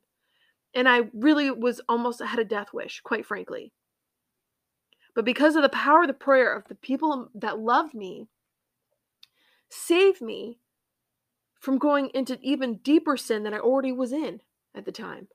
And 0.74 0.88
I 0.88 1.02
really 1.12 1.50
was 1.50 1.80
almost 1.88 2.22
had 2.22 2.38
a 2.38 2.44
death 2.44 2.72
wish, 2.72 3.00
quite 3.02 3.26
frankly. 3.26 3.72
But 5.14 5.26
because 5.26 5.54
of 5.54 5.62
the 5.62 5.68
power 5.68 6.02
of 6.02 6.08
the 6.08 6.14
prayer 6.14 6.56
of 6.56 6.66
the 6.68 6.74
people 6.74 7.28
that 7.34 7.58
loved 7.58 7.94
me, 7.94 8.28
saved 9.68 10.22
me 10.22 10.58
from 11.60 11.78
going 11.78 12.10
into 12.14 12.38
even 12.42 12.76
deeper 12.78 13.16
sin 13.16 13.42
that 13.42 13.54
I 13.54 13.58
already 13.58 13.92
was 13.92 14.12
in 14.12 14.40
at 14.74 14.84
the 14.84 14.92
time. 14.92 15.28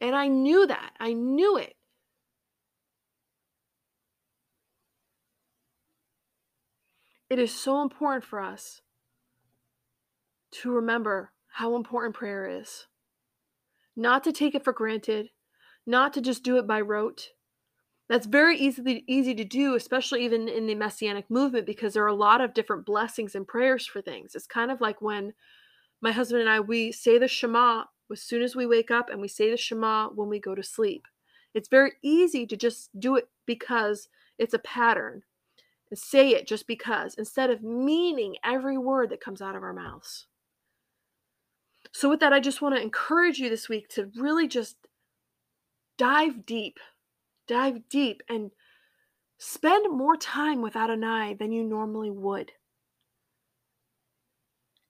And 0.00 0.16
I 0.16 0.28
knew 0.28 0.66
that. 0.66 0.92
I 0.98 1.12
knew 1.12 1.56
it. 1.56 1.76
It 7.30 7.38
is 7.38 7.54
so 7.54 7.80
important 7.80 8.24
for 8.24 8.40
us 8.40 8.82
to 10.52 10.70
remember 10.70 11.32
how 11.52 11.76
important 11.76 12.14
prayer 12.14 12.46
is. 12.46 12.86
Not 13.96 14.24
to 14.24 14.32
take 14.32 14.54
it 14.54 14.64
for 14.64 14.72
granted, 14.72 15.28
not 15.86 16.12
to 16.14 16.20
just 16.20 16.42
do 16.42 16.58
it 16.58 16.66
by 16.66 16.80
rote. 16.80 17.28
That's 18.08 18.26
very 18.26 18.58
easily 18.58 19.04
easy 19.06 19.34
to 19.34 19.44
do, 19.44 19.74
especially 19.74 20.24
even 20.24 20.48
in 20.48 20.66
the 20.66 20.74
messianic 20.74 21.30
movement, 21.30 21.66
because 21.66 21.94
there 21.94 22.04
are 22.04 22.08
a 22.08 22.14
lot 22.14 22.40
of 22.40 22.54
different 22.54 22.84
blessings 22.84 23.34
and 23.34 23.46
prayers 23.46 23.86
for 23.86 24.02
things. 24.02 24.34
It's 24.34 24.46
kind 24.46 24.70
of 24.70 24.80
like 24.80 25.00
when 25.00 25.32
my 26.00 26.12
husband 26.12 26.40
and 26.42 26.50
I 26.50 26.60
we 26.60 26.92
say 26.92 27.18
the 27.18 27.28
Shema 27.28 27.84
as 28.12 28.20
soon 28.20 28.42
as 28.42 28.54
we 28.54 28.66
wake 28.66 28.90
up, 28.90 29.08
and 29.08 29.20
we 29.20 29.28
say 29.28 29.50
the 29.50 29.56
Shema 29.56 30.08
when 30.08 30.28
we 30.28 30.38
go 30.38 30.54
to 30.54 30.62
sleep. 30.62 31.06
It's 31.54 31.68
very 31.68 31.92
easy 32.02 32.46
to 32.46 32.56
just 32.56 32.90
do 32.98 33.16
it 33.16 33.28
because 33.46 34.08
it's 34.38 34.54
a 34.54 34.58
pattern 34.58 35.22
and 35.90 35.98
say 35.98 36.30
it 36.30 36.46
just 36.46 36.66
because 36.66 37.14
instead 37.14 37.50
of 37.50 37.62
meaning 37.62 38.36
every 38.44 38.78
word 38.78 39.10
that 39.10 39.20
comes 39.20 39.42
out 39.42 39.56
of 39.56 39.62
our 39.62 39.72
mouths. 39.72 40.26
So, 41.92 42.08
with 42.08 42.20
that, 42.20 42.32
I 42.32 42.40
just 42.40 42.62
want 42.62 42.74
to 42.74 42.82
encourage 42.82 43.38
you 43.38 43.50
this 43.50 43.68
week 43.68 43.88
to 43.90 44.10
really 44.16 44.48
just 44.48 44.76
dive 45.98 46.46
deep, 46.46 46.78
dive 47.52 47.88
deep, 47.90 48.22
and 48.28 48.50
spend 49.38 49.96
more 49.96 50.16
time 50.16 50.62
with 50.62 50.76
Adonai 50.76 51.34
than 51.34 51.52
you 51.52 51.64
normally 51.64 52.10
would. 52.10 52.52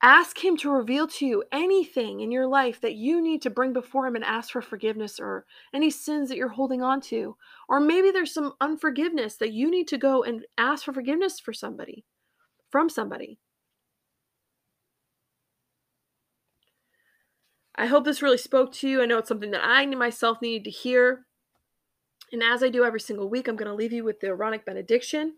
Ask 0.04 0.44
Him 0.44 0.56
to 0.58 0.70
reveal 0.70 1.06
to 1.06 1.26
you 1.26 1.44
anything 1.52 2.20
in 2.20 2.32
your 2.32 2.46
life 2.46 2.80
that 2.80 2.94
you 2.94 3.22
need 3.22 3.42
to 3.42 3.50
bring 3.50 3.72
before 3.72 4.06
Him 4.06 4.16
and 4.16 4.24
ask 4.24 4.50
for 4.50 4.60
forgiveness 4.60 5.20
or 5.20 5.46
any 5.72 5.90
sins 5.90 6.28
that 6.28 6.36
you're 6.36 6.48
holding 6.48 6.82
on 6.82 7.00
to. 7.02 7.36
Or 7.68 7.78
maybe 7.78 8.10
there's 8.10 8.34
some 8.34 8.54
unforgiveness 8.60 9.36
that 9.36 9.52
you 9.52 9.70
need 9.70 9.86
to 9.88 9.98
go 9.98 10.24
and 10.24 10.44
ask 10.58 10.84
for 10.84 10.92
forgiveness 10.92 11.38
for 11.38 11.52
somebody, 11.52 12.04
from 12.70 12.88
somebody. 12.88 13.38
I 17.76 17.86
hope 17.86 18.04
this 18.04 18.22
really 18.22 18.38
spoke 18.38 18.72
to 18.74 18.88
you. 18.88 19.02
I 19.02 19.06
know 19.06 19.18
it's 19.18 19.28
something 19.28 19.52
that 19.52 19.64
I 19.64 19.86
myself 19.86 20.42
needed 20.42 20.64
to 20.64 20.70
hear. 20.70 21.26
And 22.32 22.42
as 22.42 22.62
I 22.62 22.70
do 22.70 22.82
every 22.82 23.00
single 23.00 23.28
week, 23.28 23.46
I'm 23.46 23.56
going 23.56 23.68
to 23.68 23.74
leave 23.74 23.92
you 23.92 24.04
with 24.04 24.20
the 24.20 24.28
Aaronic 24.28 24.64
benediction, 24.64 25.34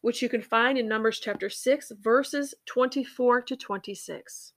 which 0.00 0.22
you 0.22 0.28
can 0.28 0.42
find 0.42 0.78
in 0.78 0.86
Numbers 0.86 1.18
chapter 1.18 1.50
6, 1.50 1.90
verses 2.00 2.54
24 2.66 3.42
to 3.42 3.56
26. 3.56 4.52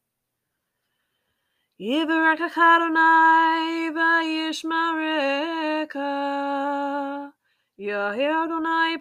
Yivarach 1.82 2.42
Adonai 2.42 3.90
vayishmareka 3.96 4.62
Yahir 7.80 8.44
Adonai 8.44 8.98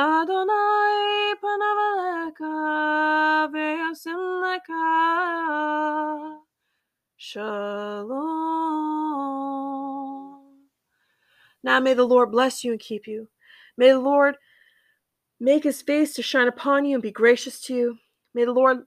Adonai 0.00 1.34
panav 1.42 1.78
aleka 1.88 2.52
v'yasim 3.52 4.22
leka 4.40 4.88
Shalom. 7.20 8.14
Now 11.64 11.80
may 11.80 11.92
the 11.92 12.04
Lord 12.04 12.30
bless 12.30 12.62
you 12.62 12.70
and 12.70 12.78
keep 12.80 13.08
you. 13.08 13.26
May 13.76 13.90
the 13.90 13.98
Lord 13.98 14.36
make 15.40 15.64
his 15.64 15.82
face 15.82 16.14
to 16.14 16.22
shine 16.22 16.46
upon 16.46 16.84
you 16.84 16.94
and 16.94 17.02
be 17.02 17.10
gracious 17.10 17.60
to 17.62 17.74
you. 17.74 17.98
May 18.34 18.44
the 18.44 18.52
Lord 18.52 18.84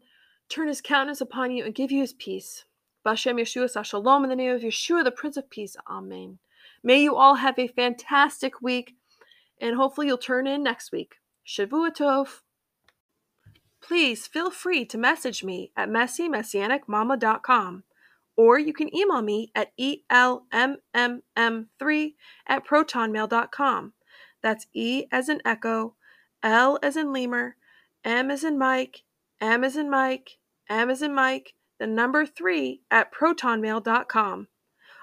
turn 0.47 0.69
his 0.69 0.79
countenance 0.79 1.19
upon 1.19 1.51
you 1.51 1.65
and 1.65 1.75
give 1.75 1.91
you 1.91 1.99
his 1.99 2.13
peace. 2.13 2.63
Bashem 3.05 3.37
Yeshua 3.37 3.83
Shalom 3.83 4.23
in 4.23 4.29
the 4.29 4.37
name 4.37 4.55
of 4.55 4.61
Yeshua, 4.61 5.03
the 5.03 5.11
Prince 5.11 5.35
of 5.35 5.49
Peace. 5.49 5.75
Amen. 5.89 6.39
May 6.85 7.03
you 7.03 7.17
all 7.17 7.35
have 7.35 7.59
a 7.59 7.67
fantastic 7.67 8.61
week, 8.61 8.95
and 9.59 9.75
hopefully 9.75 10.07
you'll 10.07 10.17
turn 10.17 10.47
in 10.47 10.63
next 10.63 10.93
week. 10.93 11.15
Shavua 11.45 11.91
Tov. 11.91 12.39
Please 13.81 14.25
feel 14.25 14.49
free 14.49 14.85
to 14.85 14.97
message 14.97 15.43
me 15.43 15.73
at 15.75 15.89
messymessianicmama.com 15.89 17.83
or 18.41 18.57
you 18.57 18.73
can 18.73 18.89
email 18.95 19.21
me 19.21 19.51
at 19.53 19.71
elmmm3 19.77 20.73
at 22.47 22.65
protonmail.com. 22.65 23.93
That's 24.41 24.65
E 24.73 25.05
as 25.11 25.29
in 25.29 25.43
echo, 25.45 25.93
L 26.41 26.79
as 26.81 26.97
in 26.97 27.13
lemur, 27.13 27.55
M 28.03 28.31
as 28.31 28.43
in 28.43 28.57
Mike, 28.57 29.03
M 29.39 29.63
as 29.63 29.75
in 29.75 29.91
Mike, 29.91 30.39
M 30.67 30.89
as 30.89 31.03
in 31.03 31.13
Mike, 31.13 31.53
the 31.77 31.85
number 31.85 32.25
3 32.25 32.81
at 32.89 33.13
protonmail.com. 33.13 34.47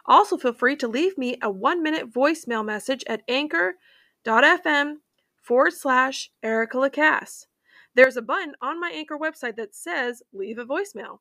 Also, 0.04 0.36
feel 0.36 0.52
free 0.52 0.74
to 0.74 0.88
leave 0.88 1.16
me 1.16 1.36
a 1.40 1.48
one 1.48 1.80
minute 1.80 2.12
voicemail 2.12 2.64
message 2.64 3.04
at 3.06 3.22
anchor.fm 3.28 4.94
forward 5.40 5.74
slash 5.74 6.32
Erica 6.42 6.76
Lacasse. 6.76 7.46
There's 7.94 8.16
a 8.16 8.22
button 8.22 8.54
on 8.60 8.80
my 8.80 8.90
Anchor 8.90 9.16
website 9.16 9.54
that 9.56 9.76
says 9.76 10.24
leave 10.32 10.58
a 10.58 10.64
voicemail. 10.64 11.20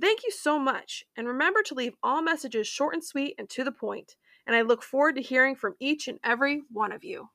Thank 0.00 0.22
you 0.24 0.30
so 0.30 0.58
much, 0.58 1.04
and 1.16 1.26
remember 1.26 1.62
to 1.64 1.74
leave 1.74 1.96
all 2.00 2.22
messages 2.22 2.68
short 2.68 2.94
and 2.94 3.04
sweet 3.04 3.34
and 3.38 3.50
to 3.50 3.64
the 3.64 3.72
point. 3.72 4.16
and 4.46 4.54
I 4.54 4.62
look 4.62 4.84
forward 4.84 5.16
to 5.16 5.22
hearing 5.22 5.56
from 5.56 5.74
each 5.80 6.06
and 6.06 6.20
every 6.22 6.62
one 6.70 6.92
of 6.92 7.02
you. 7.02 7.30